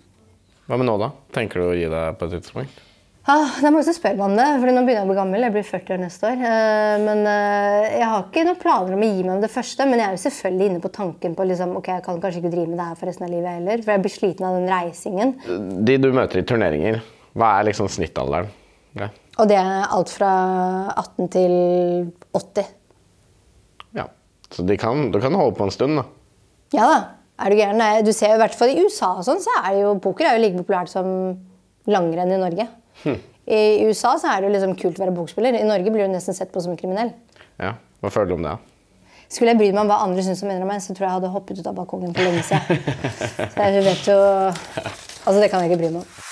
Hva 0.72 0.80
med 0.80 0.88
nå, 0.88 0.96
da? 1.04 1.12
Tenker 1.36 1.60
du 1.60 1.70
å 1.74 1.76
gi 1.76 1.92
deg 1.92 2.16
på 2.16 2.30
et 2.30 2.38
tidspunkt? 2.40 2.87
Ah, 3.28 3.50
det 3.60 3.66
er 3.68 3.74
mange 3.76 3.84
som 3.84 3.96
spør 3.98 4.14
meg 4.16 4.24
om 4.24 4.36
det, 4.40 4.44
for 4.56 4.70
nå 4.72 4.82
begynner 4.88 5.02
jeg 5.02 5.04
å 5.04 5.10
bli 5.10 5.16
gammel. 5.18 5.44
Jeg 5.44 5.54
blir 5.58 5.66
40 5.68 5.94
år 5.98 6.00
neste 6.00 6.30
år. 6.30 6.44
Eh, 6.48 6.94
Men 7.04 7.26
eh, 7.28 7.88
jeg 8.00 8.08
har 8.08 8.22
ikke 8.24 8.44
noen 8.48 8.60
planer 8.62 8.96
om 8.96 9.02
å 9.04 9.10
gi 9.10 9.26
meg 9.26 9.34
med 9.34 9.44
det 9.44 9.50
første. 9.52 9.88
Men 9.90 10.00
jeg 10.00 10.08
er 10.08 10.16
jo 10.16 10.22
selvfølgelig 10.24 10.70
inne 10.72 10.84
på 10.86 10.92
tanken 10.96 11.36
på 11.36 11.48
liksom, 11.50 11.74
ok, 11.76 11.90
jeg 11.98 12.06
kan 12.06 12.22
kanskje 12.24 12.40
ikke 12.40 12.54
drive 12.54 12.70
med 12.72 12.80
det 12.80 12.86
her 12.88 13.02
for 13.02 13.12
resten 13.12 13.28
av 13.28 13.34
livet 13.34 13.58
heller. 13.58 13.84
For 13.84 13.94
jeg 13.94 14.04
blir 14.06 14.16
sliten 14.16 14.48
av 14.48 14.56
den 14.56 14.72
reisingen. 14.72 15.36
De 15.90 15.98
du 16.06 16.08
møter 16.16 16.40
i 16.40 16.46
turneringer, 16.48 17.02
hva 17.36 17.52
er 17.58 17.68
liksom 17.68 17.92
snittalderen? 17.92 18.48
Ja. 18.98 19.12
Og 19.44 19.52
det 19.52 19.60
er 19.60 19.92
alt 20.00 20.16
fra 20.16 20.32
18 20.96 21.28
til 21.36 21.58
80. 22.40 22.72
ja. 24.00 24.08
Så 24.56 24.64
de 24.64 24.80
kan, 24.80 25.10
du 25.12 25.20
kan 25.20 25.36
holde 25.36 25.60
på 25.60 25.68
en 25.68 25.76
stund, 25.76 26.00
da. 26.00 26.08
Ja 26.80 26.88
da. 26.88 26.98
Er 27.44 27.52
du 27.52 27.60
gæren? 27.60 27.84
Du 28.08 28.14
ser 28.16 28.32
jo 28.32 28.40
i 28.40 28.42
hvert 28.46 28.56
fall 28.58 28.72
i 28.72 28.80
USA 28.82 29.12
og 29.20 29.26
sånn, 29.28 29.44
så 29.44 29.52
er 29.60 29.76
det 29.76 29.82
jo 29.84 29.92
poker 30.02 30.26
er 30.26 30.40
jo 30.40 30.46
like 30.48 30.58
populært 30.64 30.90
som 30.90 31.10
langrenn 31.92 32.32
i 32.34 32.40
Norge. 32.40 32.66
I 33.06 33.86
USA 33.88 34.16
så 34.20 34.32
er 34.32 34.42
det 34.42 34.50
jo 34.50 34.56
liksom 34.56 34.74
kult 34.80 34.98
å 35.00 35.06
være 35.06 35.16
bokspiller. 35.16 35.56
I 35.56 35.68
Norge 35.68 35.92
blir 35.94 36.08
du 36.08 36.12
nesten 36.12 36.36
sett 36.36 36.52
på 36.52 36.64
som 36.64 36.74
en 36.74 36.80
kriminell. 36.80 37.14
Ja. 37.62 37.76
Hva 38.04 38.12
føler 38.14 38.34
du 38.34 38.36
om 38.38 38.46
det? 38.46 38.58
Skulle 39.28 39.52
jeg 39.52 39.60
brydd 39.60 39.76
meg 39.76 39.84
om 39.84 39.90
hva 39.92 40.02
andre 40.06 40.24
syns 40.24 40.44
om 40.44 40.52
meg, 40.52 40.80
så 40.84 40.94
tror 40.96 41.04
jeg 41.04 41.10
jeg 41.10 41.18
hadde 41.18 41.32
hoppet 41.34 41.60
ut 41.60 41.68
av 41.68 41.76
balkongen 41.76 42.14
for 42.16 42.28
lenge 42.28 42.44
siden. 42.48 42.80
Så 43.56 43.66
jeg 43.66 43.84
vet 43.88 44.08
jo 44.08 44.18
Altså, 45.28 45.42
det 45.44 45.50
kan 45.52 45.64
jeg 45.64 45.74
ikke 45.74 45.82
bry 45.82 45.90
meg 45.92 46.06
om. 46.06 46.28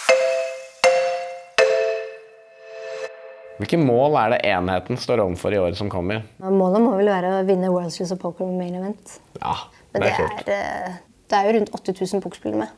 Hvilke 3.55 3.79
mål 3.79 4.15
er 4.19 4.31
det 4.33 4.39
enheten 4.51 4.99
står 4.99 5.23
overfor 5.23 5.55
i 5.55 5.59
året 5.59 5.79
som 5.79 5.91
kommer? 5.91 6.23
Målet 6.43 6.83
må 6.83 6.95
vel 6.95 7.11
være 7.11 7.33
å 7.37 7.43
vinne 7.47 7.71
World 7.71 7.91
Series 7.95 8.11
of 8.15 8.19
Poker 8.23 8.47
main 8.51 8.75
event. 8.79 9.17
Ja, 9.41 9.55
det 9.91 10.01
er 10.01 10.07
er 10.07 10.17
kult. 10.19 10.41
er, 10.47 10.55
eh, 10.55 10.97
det 11.31 11.37
er 11.37 11.47
jo 11.47 11.53
rundt 11.57 11.71
8000 11.75 12.23
pokerspillere 12.23 12.63
med. 12.63 12.73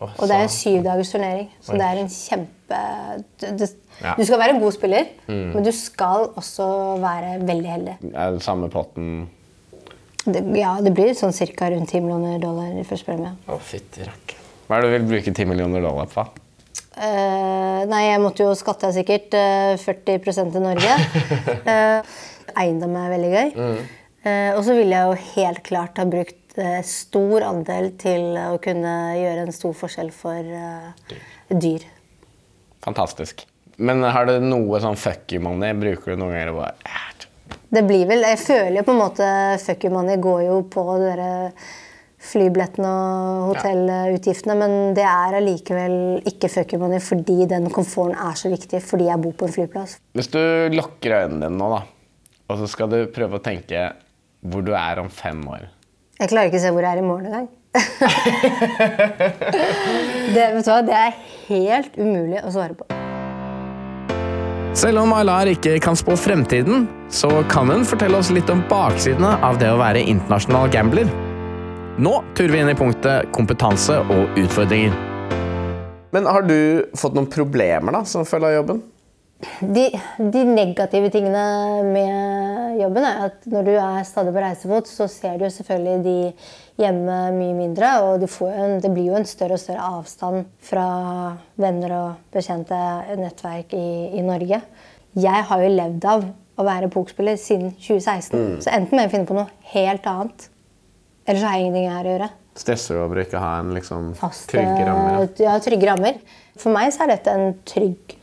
Å, 0.00 0.08
Og 0.08 0.26
det 0.26 0.34
er 0.34 0.44
en 0.44 0.50
syvdagers 0.52 1.12
turnering, 1.14 1.48
så 1.62 1.76
det 1.78 1.86
er 1.86 2.00
en 2.02 2.10
kjempe 2.10 2.80
du, 3.40 3.46
du, 3.60 3.64
Ja. 4.02 4.14
du 4.18 4.24
skal 4.26 4.40
være 4.40 4.56
en 4.56 4.60
god 4.64 4.74
spiller, 4.74 5.06
men 5.28 5.62
du 5.62 5.70
skal 5.70 6.28
også 6.34 6.66
være 7.02 7.36
veldig 7.46 7.70
heldig. 7.70 7.96
Er 8.10 8.34
det 8.34 8.42
samme 8.42 8.70
potten 8.72 9.28
Det, 10.24 10.40
ja, 10.56 10.72
det 10.82 10.94
blir 10.96 11.12
sånn 11.14 11.34
ca. 11.36 11.68
rundt 11.70 11.92
10 11.92 12.00
millioner 12.00 12.40
dollar 12.42 12.72
i 12.74 12.84
første 12.88 13.12
premie. 13.12 13.34
Å, 13.46 13.58
fytti 13.60 14.06
rakker. 14.08 14.40
Hva 14.66 14.78
er 14.78 14.82
det 14.82 14.88
du 14.88 14.96
vil 14.96 15.10
bruke 15.12 15.34
10 15.34 15.50
millioner 15.50 15.84
dollar 15.84 16.08
på? 16.10 16.24
Uh, 16.94 17.82
nei, 17.90 18.04
jeg 18.06 18.22
måtte 18.22 18.46
jo 18.46 18.54
skatte 18.56 18.88
sikkert 18.94 19.34
uh, 19.36 19.74
40% 19.82 20.54
til 20.54 20.64
Norge. 20.64 20.96
uh, 21.68 22.16
eiendom 22.64 22.96
er 22.96 23.12
veldig 23.14 23.30
gøy. 23.34 23.52
Eh, 24.24 24.50
og 24.56 24.62
så 24.64 24.72
ville 24.72 24.96
jeg 24.96 25.04
jo 25.10 25.32
helt 25.34 25.60
klart 25.66 25.98
ha 26.00 26.04
brukt 26.08 26.32
eh, 26.32 26.43
stor 26.86 27.42
andel 27.42 27.90
til 27.98 28.36
å 28.38 28.58
kunne 28.62 28.92
gjøre 29.18 29.46
en 29.46 29.52
stor 29.52 29.72
forskjell 29.74 30.10
for 30.14 30.38
eh, 30.38 31.16
dyr. 31.50 31.82
Fantastisk. 32.84 33.46
Men 33.76 34.02
har 34.06 34.26
du 34.28 34.36
noe 34.44 34.78
sånn 34.82 34.96
fuck 34.96 35.32
you 35.34 35.40
money? 35.42 35.72
Bruker 35.74 36.14
du 36.14 36.20
noen 36.20 36.34
ganger 36.36 36.52
bare 36.54 36.74
"Eh, 36.86 37.10
Det 37.74 37.82
blir 37.88 38.06
vel, 38.06 38.20
Jeg 38.22 38.38
føler 38.38 38.76
jo 38.76 38.82
på 38.84 38.92
en 38.92 39.00
måte 39.02 39.58
fuck 39.60 39.82
you 39.84 39.90
money 39.90 40.16
går 40.16 40.44
jo 40.46 40.62
på 40.62 40.84
dere 41.02 41.52
flybillettene 42.24 42.88
og 42.88 43.48
hotellutgiftene, 43.56 44.54
men 44.56 44.94
det 44.96 45.04
er 45.04 45.36
allikevel 45.40 46.22
ikke 46.24 46.48
fuck 46.48 46.72
you 46.72 46.78
money 46.80 47.00
fordi 47.02 47.46
den 47.50 47.68
komforten 47.74 48.14
er 48.16 48.38
så 48.38 48.48
viktig 48.52 48.80
fordi 48.80 49.10
jeg 49.10 49.20
bor 49.20 49.32
på 49.32 49.48
en 49.48 49.52
flyplass. 49.52 49.98
Hvis 50.16 50.30
du 50.32 50.38
lukker 50.72 51.18
øynene 51.18 51.42
dine 51.48 51.58
nå, 51.58 51.68
da, 51.74 51.82
og 52.48 52.58
så 52.62 52.68
skal 52.70 52.88
du 52.88 52.98
prøve 53.12 53.40
å 53.40 53.44
tenke 53.44 53.90
hvor 54.44 54.64
du 54.64 54.72
er 54.76 55.00
om 55.02 55.10
fem 55.12 55.42
år 55.48 55.66
Jeg 56.14 56.30
klarer 56.30 56.46
ikke 56.46 56.60
å 56.60 56.62
se 56.62 56.70
hvor 56.70 56.84
jeg 56.86 56.94
er 56.94 57.00
i 57.00 57.04
morgen 57.04 57.26
engang. 57.26 57.48
det, 60.34 60.44
vet 60.54 60.62
du 60.62 60.68
hva? 60.70 60.82
det 60.86 60.94
er 60.94 61.10
helt 61.48 61.96
umulig 61.98 62.38
å 62.38 62.50
svare 62.54 62.74
på. 62.78 62.86
Selv 64.78 65.02
om 65.02 65.10
Aylar 65.14 65.46
ikke 65.50 65.80
kan 65.82 65.96
spå 65.98 66.14
fremtiden, 66.18 66.86
så 67.10 67.42
kan 67.50 67.66
hun 67.70 67.84
fortelle 67.86 68.16
oss 68.18 68.30
litt 68.34 68.50
om 68.50 68.62
baksidene 68.70 69.38
av 69.42 69.58
det 69.58 69.70
å 69.74 69.78
være 69.82 70.02
internasjonal 70.06 70.68
gambler. 70.70 71.10
Nå 71.98 72.22
turer 72.38 72.52
vi 72.54 72.58
inn 72.62 72.70
i 72.70 72.78
punktet 72.78 73.26
kompetanse 73.34 73.98
og 74.06 74.38
utfordringer. 74.38 74.94
Men 76.14 76.26
har 76.30 76.42
du 76.46 76.86
fått 76.94 77.14
noen 77.18 77.26
problemer 77.30 77.90
da, 77.94 78.04
som 78.06 78.24
følge 78.26 78.46
av 78.52 78.56
jobben? 78.60 78.82
De, 79.60 79.84
de 80.18 80.42
negative 80.46 81.10
tingene 81.14 81.44
med 81.86 82.78
jobben 82.80 83.06
er 83.06 83.24
at 83.28 83.48
når 83.50 83.66
du 83.66 83.72
er 83.74 84.06
stadig 84.08 84.34
på 84.34 84.42
reisefot, 84.44 84.90
så 84.90 85.08
ser 85.10 85.38
du 85.40 85.46
selvfølgelig 85.50 86.04
de 86.04 86.16
hjemme 86.80 87.18
mye 87.36 87.56
mindre, 87.56 87.90
og 88.04 88.22
du 88.22 88.28
får 88.30 88.54
en, 88.54 88.78
det 88.82 88.90
blir 88.94 89.12
jo 89.12 89.18
en 89.18 89.28
større 89.28 89.58
og 89.58 89.62
større 89.62 89.90
avstand 89.98 90.48
fra 90.64 90.86
venner 91.60 91.94
og 91.98 92.32
bekjente 92.34 92.78
nettverk 93.20 93.74
i, 93.78 93.88
i 94.18 94.24
Norge. 94.26 94.60
Jeg 95.14 95.44
har 95.50 95.62
jo 95.62 95.74
levd 95.74 96.08
av 96.10 96.24
å 96.54 96.66
være 96.66 96.90
pokerspiller 96.94 97.38
siden 97.40 97.74
2016, 97.78 98.64
så 98.64 98.74
enten 98.74 98.96
må 98.96 99.04
jeg 99.04 99.14
finne 99.14 99.28
på 99.30 99.38
noe 99.38 99.50
helt 99.74 100.06
annet, 100.10 100.48
eller 101.26 101.40
så 101.40 101.50
har 101.50 101.58
jeg 101.58 101.68
ingenting 101.68 101.94
her 101.94 102.08
å 102.08 102.16
gjøre. 102.16 102.32
Stresser 102.54 102.94
du 102.94 103.02
over 103.02 103.18
å 103.18 103.24
ikke 103.24 103.40
ha 103.42 103.54
en 103.62 103.72
liksom, 103.74 104.12
Fast, 104.18 104.46
trygge 104.52 104.84
rammer? 104.86 105.24
Ja, 105.42 105.56
trygge 105.62 105.88
rammer. 105.88 106.20
For 106.54 106.70
meg 106.74 106.92
så 106.94 107.02
er 107.02 107.16
dette 107.16 107.32
en 107.34 107.56
trygg 107.66 108.14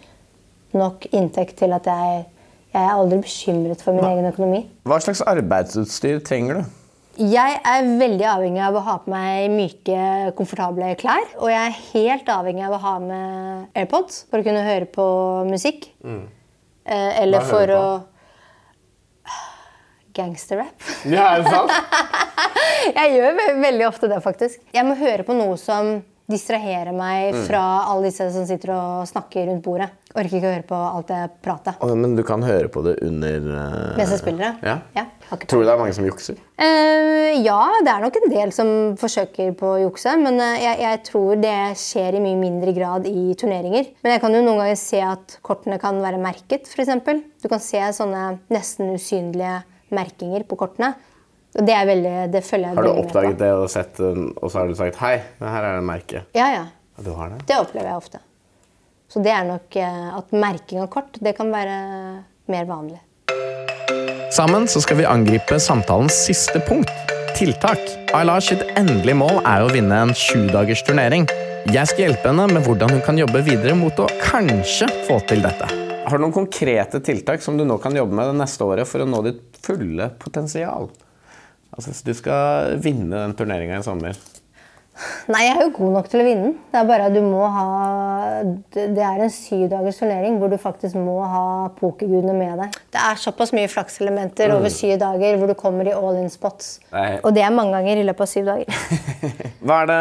nok 0.78 1.08
inntekt 1.12 1.58
til 1.62 1.74
at 1.76 1.88
jeg, 1.90 2.26
jeg 2.74 2.82
er 2.82 2.94
aldri 2.94 3.22
bekymret 3.24 3.82
for 3.84 3.98
min 3.98 4.08
egen 4.08 4.30
økonomi. 4.30 4.62
Hva 4.88 5.00
slags 5.04 5.24
arbeidsutstyr 5.28 6.22
trenger 6.28 6.62
du? 6.62 6.78
Jeg 7.22 7.58
er 7.68 7.90
veldig 8.00 8.26
avhengig 8.32 8.62
av 8.64 8.78
å 8.80 8.84
ha 8.86 8.94
på 9.04 9.12
meg 9.12 9.52
myke, 9.52 9.98
komfortable 10.38 10.94
klær. 10.98 11.26
Og 11.42 11.52
jeg 11.52 11.60
er 11.60 11.82
helt 11.92 12.30
avhengig 12.32 12.64
av 12.66 12.78
å 12.78 12.84
ha 12.86 12.94
med 13.04 13.82
AirPods 13.82 14.24
for 14.32 14.40
å 14.40 14.48
kunne 14.48 14.64
høre 14.64 14.88
på 14.90 15.06
musikk. 15.50 15.90
Eh, 16.02 17.12
eller 17.22 17.44
Hva 17.44 17.50
for 17.52 17.76
å? 17.76 17.84
Gangsterrap. 20.16 20.88
Ja, 21.08 21.36
er 21.36 21.44
det 21.44 21.52
sant? 21.52 21.72
Jeg 22.98 23.14
gjør 23.16 23.38
veldig 23.62 23.86
ofte 23.88 24.10
det, 24.12 24.18
faktisk. 24.24 24.60
Jeg 24.74 24.88
må 24.88 24.96
høre 25.00 25.24
på 25.28 25.36
noe 25.38 25.56
som 25.62 26.02
distraherer 26.32 26.94
meg 26.96 27.34
Mm. 27.36 27.44
fra 27.48 27.62
alle 27.92 28.10
disse 28.10 28.26
som 28.34 28.46
sitter 28.48 28.72
og 28.76 29.08
snakker 29.10 29.46
rundt 29.50 29.64
bordet. 29.66 29.90
Orker 30.12 30.38
ikke 30.40 30.48
å 30.50 30.54
høre 30.56 30.68
på 30.68 30.78
alt 30.78 31.08
det 31.08 31.20
pratet. 31.46 31.78
Oh, 31.80 31.94
Men 31.96 32.16
du 32.18 32.24
kan 32.28 32.42
høre 32.44 32.68
på 32.68 32.82
det 32.84 32.98
under 33.06 33.46
uh... 33.48 33.98
Mens 34.00 34.12
jeg 34.12 34.20
spiller 34.20 34.44
det? 34.44 34.68
Ja. 34.68 34.78
Ja, 34.98 35.06
Tror 35.48 35.62
du 35.62 35.68
det 35.70 35.72
er 35.72 35.80
mange 35.80 35.94
som 35.96 36.04
jukser? 36.08 36.36
Uh, 36.60 37.32
ja, 37.40 37.60
det 37.86 37.94
er 37.94 38.04
nok 38.04 38.18
en 38.20 38.34
del 38.34 38.52
som 38.52 38.72
forsøker 39.00 39.54
på 39.56 39.70
å 39.78 39.80
jukse. 39.86 40.18
Men 40.20 40.40
uh, 40.44 40.58
jeg, 40.60 40.82
jeg 40.84 41.04
tror 41.08 41.40
det 41.40 41.56
skjer 41.80 42.18
i 42.20 42.24
mye 42.26 42.40
mindre 42.42 42.74
grad 42.76 43.08
i 43.08 43.32
turneringer. 43.40 43.94
Men 44.04 44.18
jeg 44.18 44.24
kan 44.26 44.36
jo 44.36 44.44
noen 44.44 44.60
ganger 44.66 44.82
se 44.82 45.00
at 45.06 45.38
kortene 45.48 45.80
kan 45.80 46.02
være 46.04 46.20
merket, 46.20 46.68
f.eks. 46.68 46.92
Du 47.42 47.48
kan 47.52 47.64
se 47.64 47.80
sånne 47.96 48.26
nesten 48.52 48.92
usynlige 48.98 49.62
merkinger 49.96 50.44
på 50.48 50.60
kortene. 50.60 50.94
Og 51.52 51.66
det 51.68 51.74
er 51.76 51.88
veldig, 51.90 52.12
det 52.32 52.42
følger 52.48 52.70
jeg 52.72 52.78
Har 52.78 52.84
du 52.84 52.88
veldig 52.88 52.96
med 52.96 53.02
på. 53.02 53.08
oppdaget 53.10 53.40
det 53.42 53.52
og 53.60 53.70
sett 53.74 54.00
og 54.06 54.46
så 54.52 54.62
har 54.62 54.68
du 54.72 54.76
sagt 54.80 55.00
hei, 55.04 55.16
her 55.44 55.66
er 55.68 55.80
det 55.80 55.86
merket? 55.88 56.30
Ja, 56.38 56.48
ja. 56.54 56.66
Ja, 56.98 57.04
du 57.04 57.12
har 57.18 57.34
det? 57.34 57.42
Det 57.50 57.58
opplever 57.60 57.90
jeg 57.92 58.00
ofte. 58.00 58.22
Så 59.12 59.20
det 59.24 59.34
er 59.36 59.44
nok 59.44 59.76
eh, 59.76 60.04
at 60.16 60.32
merking 60.32 60.80
av 60.84 60.88
kort 60.94 61.18
det 61.20 61.34
kan 61.36 61.52
være 61.52 61.76
mer 62.52 62.70
vanlig. 62.70 63.02
Sammen 64.32 64.64
så 64.72 64.80
skal 64.84 65.02
vi 65.02 65.08
angripe 65.10 65.58
samtalens 65.60 66.16
siste 66.30 66.62
punkt 66.64 66.92
tiltak. 67.36 67.80
Aylar 68.16 68.40
sitt 68.44 68.64
endelige 68.80 69.18
mål 69.20 69.42
er 69.48 69.66
å 69.66 69.72
vinne 69.72 69.98
en 70.06 70.16
sjudagers 70.16 70.84
turnering. 70.88 71.28
Jeg 71.72 71.88
skal 71.92 72.08
hjelpe 72.08 72.32
henne 72.32 72.48
med 72.52 72.64
hvordan 72.66 72.96
hun 72.96 73.04
kan 73.06 73.20
jobbe 73.20 73.44
videre 73.46 73.76
mot 73.78 74.00
å 74.00 74.08
kanskje 74.24 74.88
få 75.08 75.20
til 75.30 75.44
dette. 75.44 75.68
Har 76.08 76.18
du 76.18 76.24
noen 76.24 76.34
konkrete 76.36 77.00
tiltak 77.06 77.44
som 77.44 77.60
du 77.60 77.64
nå 77.68 77.78
kan 77.84 77.96
jobbe 77.96 78.16
med 78.18 78.32
det 78.32 78.40
neste 78.40 78.66
året 78.66 78.88
for 78.90 79.04
å 79.04 79.08
nå 79.08 79.20
ditt 79.28 79.60
fulle 79.64 80.10
potensial? 80.20 80.88
Altså, 81.72 81.92
hvis 81.92 82.04
du 82.04 82.14
skal 82.18 82.78
vinne 82.84 83.16
den 83.16 83.36
turneringa 83.38 83.80
i 83.80 83.86
sommer. 83.86 84.18
Nei, 85.32 85.46
jeg 85.46 85.54
er 85.56 85.62
jo 85.64 85.72
god 85.78 85.94
nok 85.96 86.10
til 86.12 86.22
å 86.22 86.26
vinne. 86.26 86.50
Det 86.70 86.78
er 86.78 86.88
bare 86.90 87.06
at 87.08 87.16
du 87.16 87.22
må 87.24 87.46
ha 87.48 87.68
Det 88.76 88.84
er 88.92 89.24
en 89.24 89.32
syvdagers 89.34 90.02
turnering 90.02 90.36
hvor 90.42 90.52
du 90.52 90.58
faktisk 90.62 90.98
må 91.00 91.16
ha 91.26 91.46
pokergudene 91.78 92.36
med 92.36 92.60
deg. 92.60 92.76
Det 92.94 93.02
er 93.02 93.22
såpass 93.22 93.54
mye 93.56 93.72
flakselementer 93.72 94.54
over 94.54 94.74
syv 94.74 94.98
dager 95.02 95.40
hvor 95.40 95.50
du 95.50 95.56
kommer 95.58 95.88
i 95.88 95.96
all 95.96 96.20
in 96.20 96.30
spots. 96.34 96.76
Nei. 96.92 97.22
Og 97.24 97.32
det 97.38 97.46
er 97.48 97.56
mange 97.56 97.78
ganger 97.78 98.02
i 98.02 98.06
løpet 98.08 98.28
av 98.28 98.32
syv 98.34 98.52
dager. 98.52 98.84
Hva 99.66 99.84
er, 99.84 99.92
det, 99.92 99.98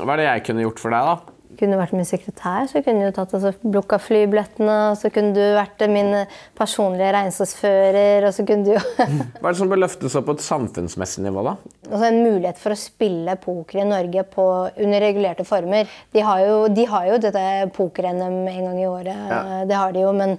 hva 0.00 0.14
er 0.14 0.20
det 0.22 0.24
jeg 0.26 0.44
kunne 0.48 0.62
gjort 0.64 0.78
for 0.80 0.94
deg, 0.96 1.08
da? 1.10 1.35
Kunne 1.56 1.78
vært 1.80 1.94
min 1.96 2.04
sekretær, 2.04 2.66
så 2.68 2.82
kunne 2.84 3.06
du 3.08 3.14
tatt 3.16 3.32
altså, 3.36 3.52
blokka 3.64 3.96
flybillettene. 4.02 4.74
og 4.90 4.98
Så 5.00 5.08
kunne 5.14 5.32
du 5.36 5.40
vært 5.56 5.80
min 5.88 6.12
personlige 6.58 7.12
regnskapsfører, 7.16 8.26
og 8.28 8.34
så 8.36 8.44
kunne 8.48 8.66
du 8.66 8.74
jo 8.74 8.82
Hva 9.40 9.48
er 9.48 9.54
det 9.54 9.60
som 9.62 9.70
bør 9.72 9.80
løftes 9.84 10.16
opp 10.20 10.28
på 10.28 10.36
et 10.36 10.44
samfunnsmessig 10.44 11.24
nivå, 11.24 11.44
da? 11.46 11.56
altså 11.86 12.04
en 12.10 12.20
mulighet 12.24 12.58
for 12.60 12.74
å 12.74 12.78
spille 12.80 13.36
poker 13.40 13.80
i 13.84 13.88
Norge 13.88 14.24
på, 14.32 14.46
under 14.82 15.04
regulerte 15.06 15.44
former. 15.48 15.86
De 16.12 16.24
har 16.26 16.40
jo, 16.44 16.56
de 16.68 16.86
har 16.90 17.10
jo 17.12 17.20
dette 17.22 17.44
poker-NM 17.76 18.40
en 18.50 18.64
gang 18.68 18.80
i 18.82 18.88
året, 18.90 19.14
Ja. 19.30 19.42
det 19.68 19.76
har 19.78 19.92
de 19.94 20.02
jo, 20.02 20.12
men 20.16 20.36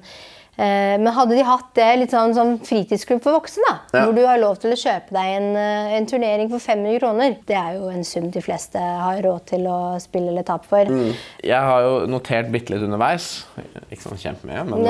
men 0.58 1.14
hadde 1.14 1.36
de 1.38 1.44
hatt 1.46 1.68
det 1.78 1.88
litt 2.00 2.14
sånn 2.16 2.34
som 2.34 2.56
fritidsklubb 2.66 3.22
for 3.22 3.36
voksne, 3.38 3.62
da, 3.68 3.76
Ja. 4.00 4.06
hvor 4.06 4.16
du 4.16 4.24
har 4.26 4.40
lov 4.42 4.58
til 4.60 4.72
å 4.74 4.78
kjøpe 4.80 5.14
deg 5.14 5.36
en, 5.38 5.56
eh, 5.56 5.94
en 5.98 6.06
turnering 6.10 6.50
for 6.50 6.60
500 6.60 7.00
kroner, 7.00 7.36
det 7.46 7.56
er 7.56 7.76
jo 7.78 7.90
en 7.94 8.04
sum 8.04 8.32
de 8.34 8.42
fleste 8.42 8.80
har 8.82 9.22
råd 9.22 9.46
til 9.46 9.68
å 9.70 10.00
spille 10.02 10.30
eller 10.34 10.44
tape 10.44 10.66
for. 10.66 10.86
Jeg 11.44 11.62
har 11.70 11.82
jo 11.86 12.08
notert 12.10 12.50
bitte 12.52 12.72
litt 12.74 12.82
underveis. 12.82 13.46
Ikke 13.92 14.02
sånn 14.10 14.18
kjempemye, 14.18 14.66
men 14.66 14.84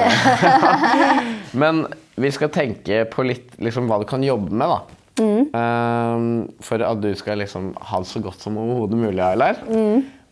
Men 1.53 1.85
vi 2.17 2.31
skal 2.31 2.49
tenke 2.49 3.03
på 3.11 3.25
litt 3.27 3.57
liksom, 3.59 3.87
hva 3.89 3.99
du 3.99 4.05
kan 4.09 4.23
jobbe 4.23 4.51
med, 4.51 4.67
da. 4.69 4.81
Mm. 5.17 6.49
for 6.61 6.83
at 6.85 6.99
du 7.01 7.15
skal 7.17 7.39
liksom 7.41 7.71
ha 7.89 7.97
det 8.03 8.05
så 8.05 8.19
godt 8.21 8.39
som 8.43 8.55
overhodet 8.61 8.99
mulig, 9.01 9.19
Aylar. 9.25 9.57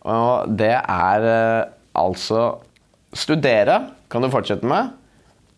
Og 0.06 0.56
det 0.56 0.76
er 0.78 1.26
eh, 1.26 1.64
altså 1.98 2.58
Studere 3.16 3.80
kan 4.12 4.22
du 4.22 4.28
fortsette 4.30 4.62
med. 4.68 4.90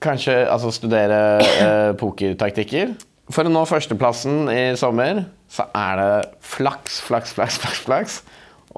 Kanskje 0.05 0.35
altså, 0.47 0.71
studere 0.75 1.21
eh, 1.43 1.93
pokertaktikker. 1.99 2.95
For 3.35 3.45
å 3.45 3.53
nå 3.53 3.65
førsteplassen 3.69 4.47
i 4.53 4.61
sommer, 4.79 5.25
så 5.53 5.67
er 5.77 5.99
det 6.01 6.13
flaks, 6.55 7.01
flaks, 7.05 7.35
flaks, 7.37 7.59
flaks, 7.61 7.81
flaks 7.85 8.21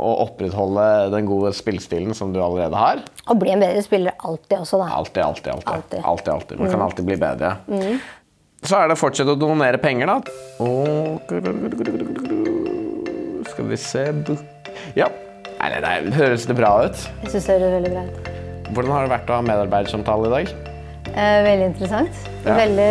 å 0.00 0.10
opprettholde 0.24 0.84
den 1.12 1.26
gode 1.28 1.52
spillestilen 1.56 2.14
som 2.16 2.32
du 2.34 2.40
allerede 2.42 2.78
har. 2.78 3.02
Og 3.28 3.40
bli 3.42 3.52
en 3.52 3.62
bedre 3.62 3.82
spiller 3.84 4.16
alltid 4.16 4.56
også, 4.62 4.80
da. 4.80 4.88
Alltid, 4.96 5.22
alltid, 5.24 5.52
alltid. 5.52 5.74
Alltid. 5.74 6.00
alltid, 6.12 6.32
alltid. 6.34 6.62
Man 6.62 6.72
kan 6.72 6.84
alltid 6.86 7.08
bli 7.10 7.18
bedre. 7.20 7.52
Så 8.60 8.76
er 8.76 8.90
det 8.90 8.96
å 8.96 9.00
fortsette 9.00 9.34
å 9.34 9.40
donere 9.40 9.80
penger, 9.80 10.10
da. 10.10 10.18
Og 10.64 11.20
Skal 13.50 13.70
vi 13.70 13.76
se 13.80 14.06
Ja. 14.96 15.10
Nei, 15.60 15.68
nei, 15.74 15.80
nei, 15.84 15.94
høres 16.16 16.46
det 16.48 16.56
bra 16.56 16.72
ut? 16.86 16.96
Jeg 17.24 17.34
syns 17.34 17.46
det 17.50 17.58
høres 17.58 17.76
veldig 17.76 17.92
bra 17.92 18.04
ut. 18.08 18.28
Hvordan 18.70 18.92
har 18.94 19.04
det 19.04 19.12
vært 19.12 19.28
å 19.32 19.36
ha 19.36 19.44
medarbeidersamtale 19.44 20.30
i 20.30 20.34
dag? 20.38 20.69
Eh, 21.10 21.42
veldig 21.44 21.66
interessant. 21.72 22.18
Ja. 22.44 22.54
Veldig, 22.54 22.90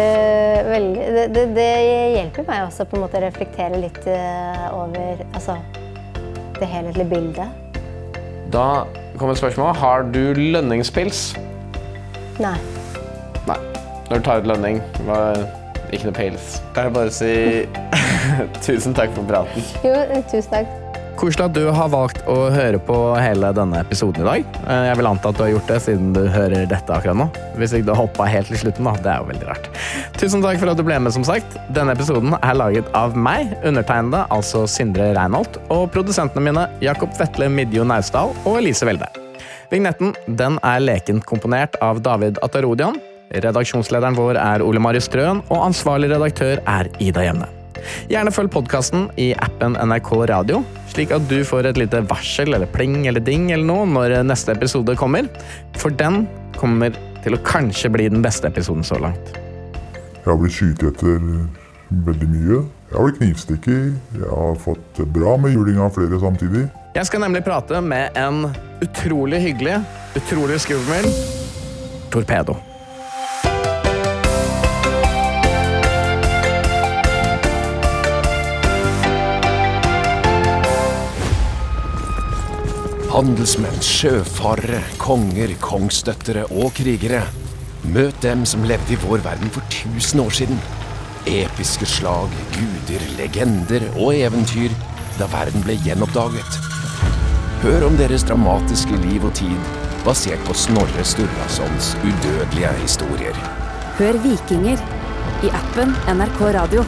veldig, 0.70 1.06
det, 1.16 1.26
det, 1.36 1.44
det 1.56 1.70
hjelper 2.18 2.48
meg 2.50 2.66
også 2.68 2.86
på 2.90 2.98
en 2.98 3.06
måte 3.06 3.20
å 3.20 3.24
reflektere 3.24 3.80
litt 3.80 4.02
eh, 4.10 4.66
over 4.76 5.24
altså, 5.32 5.56
det 6.60 6.70
helhetlige 6.70 7.10
bildet. 7.14 7.80
Da 8.54 8.66
kommer 9.20 9.38
spørsmålet 9.38 9.80
Har 9.80 10.04
du 10.14 10.34
lønningspils. 10.34 11.24
Nei. 12.42 12.58
Nei. 13.48 13.60
Når 14.10 14.18
du 14.18 14.26
tar 14.26 14.44
ut 14.44 14.52
lønning, 14.52 14.82
var 15.08 15.44
ikke 15.94 16.10
noe 16.10 16.18
pils. 16.18 16.60
Kan 16.76 16.90
jeg 16.90 16.98
bare 16.98 17.14
si 17.14 17.34
tusen 18.66 18.98
takk 18.98 19.16
for 19.18 19.28
praten. 19.30 19.66
Jo, 19.86 19.96
tusen 20.32 20.54
takk. 20.54 20.79
Koselig 21.20 21.50
at 21.50 21.56
du 21.58 21.66
har 21.76 21.90
valgt 21.92 22.22
å 22.32 22.36
høre 22.54 22.80
på 22.80 22.96
hele 23.20 23.50
denne 23.56 23.82
episoden 23.84 24.24
i 24.24 24.28
dag. 24.28 24.46
Eh, 24.72 24.84
Jeg 24.88 25.00
vil 25.02 25.10
anta 25.10 25.32
at 25.34 25.36
du 25.36 25.44
har 25.44 25.52
gjort 25.52 25.68
det 25.68 25.80
siden 25.84 26.14
du 26.16 26.22
hører 26.32 26.64
dette 26.70 26.96
akkurat 26.96 27.20
nå. 27.20 27.28
Hvis 27.60 27.74
ikke 27.76 27.90
du 27.90 27.92
har 27.92 28.00
hoppa 28.06 28.28
helt 28.32 28.48
til 28.48 28.62
slutten, 28.62 28.88
da. 28.88 28.94
Det 29.04 29.12
er 29.12 29.20
jo 29.20 29.28
veldig 29.34 29.50
rart. 29.50 29.68
Tusen 30.16 30.46
takk 30.46 30.62
for 30.62 30.72
at 30.72 30.80
du 30.80 30.86
ble 30.88 31.00
med, 31.04 31.12
som 31.12 31.28
sagt. 31.28 31.60
Denne 31.76 31.92
episoden 31.98 32.38
er 32.40 32.56
laget 32.56 32.88
av 32.96 33.20
meg, 33.20 33.52
undertegnede, 33.68 34.24
altså 34.32 34.64
Sindre 34.72 35.12
Reinholt, 35.18 35.60
og 35.68 35.90
produsentene 35.92 36.46
mine 36.48 36.66
Jakob 36.80 37.12
Vetle 37.20 37.52
Midjo 37.52 37.84
Naustdal 37.84 38.32
og 38.46 38.62
Elise 38.62 38.88
Welde. 38.88 39.12
Vignetten 39.74 40.16
den 40.40 40.56
er 40.64 40.80
lekent 40.80 41.28
komponert 41.28 41.76
av 41.84 42.00
David 42.06 42.40
Atarodian. 42.48 42.96
Redaksjonslederen 43.36 44.16
vår 44.18 44.40
er 44.40 44.64
Ole 44.66 44.80
Marius 44.82 45.12
Strøen, 45.12 45.44
og 45.52 45.68
ansvarlig 45.68 46.16
redaktør 46.16 46.64
er 46.64 46.90
Ida 47.04 47.28
Jevne. 47.28 47.59
Gjerne 48.12 48.34
følg 48.34 48.52
podkasten 48.54 49.08
i 49.22 49.32
appen 49.40 49.78
NRK 49.80 50.12
Radio, 50.32 50.64
slik 50.92 51.14
at 51.16 51.26
du 51.32 51.40
får 51.48 51.70
et 51.72 51.80
lite 51.82 52.02
varsel 52.10 52.54
eller 52.56 52.70
pling 52.74 53.02
eller 53.10 53.24
ding 53.24 53.50
eller 53.52 53.68
noe 53.68 53.88
når 53.90 54.20
neste 54.28 54.56
episode 54.56 54.98
kommer. 55.00 55.30
For 55.80 55.94
den 55.94 56.26
kommer 56.60 56.96
til 57.24 57.36
å 57.36 57.42
kanskje 57.46 57.92
bli 57.94 58.10
den 58.12 58.24
beste 58.26 58.50
episoden 58.50 58.86
så 58.88 59.00
langt. 59.02 59.34
Jeg 60.20 60.28
har 60.28 60.40
blitt 60.40 60.56
skutt 60.56 60.86
etter 60.92 61.20
veldig 61.90 62.30
mye. 62.30 62.62
Jeg 62.90 62.98
har 62.98 63.08
blitt 63.08 63.20
knivstukket. 63.22 64.00
Jeg 64.20 64.30
har 64.30 64.58
fått 64.62 65.04
bra 65.16 65.36
med 65.42 65.56
juling 65.56 65.80
av 65.82 65.94
flere 65.96 66.20
samtidig. 66.22 66.68
Jeg 66.96 67.06
skal 67.06 67.22
nemlig 67.24 67.44
prate 67.46 67.82
med 67.86 68.18
en 68.18 68.50
utrolig 68.84 69.44
hyggelig, 69.44 69.78
utrolig 70.18 70.58
skummel 70.64 71.06
torpedo. 72.10 72.58
Handelsmenn, 83.20 83.82
sjøfarere, 83.84 84.78
konger, 84.96 85.52
kongsdøttere 85.60 86.46
og 86.56 86.70
krigere. 86.78 87.20
Møt 87.92 88.16
dem 88.24 88.46
som 88.48 88.64
levde 88.64 88.96
i 88.96 89.00
vår 89.02 89.20
verden 89.26 89.52
for 89.52 89.66
1000 89.66 90.24
år 90.24 90.38
siden. 90.38 90.62
Episke 91.28 91.84
slag, 91.98 92.32
guder, 92.56 93.04
legender 93.18 93.90
og 93.98 94.16
eventyr 94.16 94.72
da 95.20 95.28
verden 95.36 95.68
ble 95.68 95.76
gjenoppdaget. 95.84 96.62
Hør 97.66 97.90
om 97.90 98.00
deres 98.00 98.24
dramatiske 98.24 99.04
liv 99.04 99.28
og 99.28 99.36
tid, 99.36 99.68
basert 100.08 100.48
på 100.48 100.56
Snorre 100.56 101.04
Sturlasons 101.04 101.98
udødelige 102.00 102.72
historier. 102.86 103.46
Hør 104.00 104.24
Vikinger 104.24 104.80
i 105.44 105.52
appen 105.66 105.92
NRK 106.16 106.46
Radio. 106.62 106.88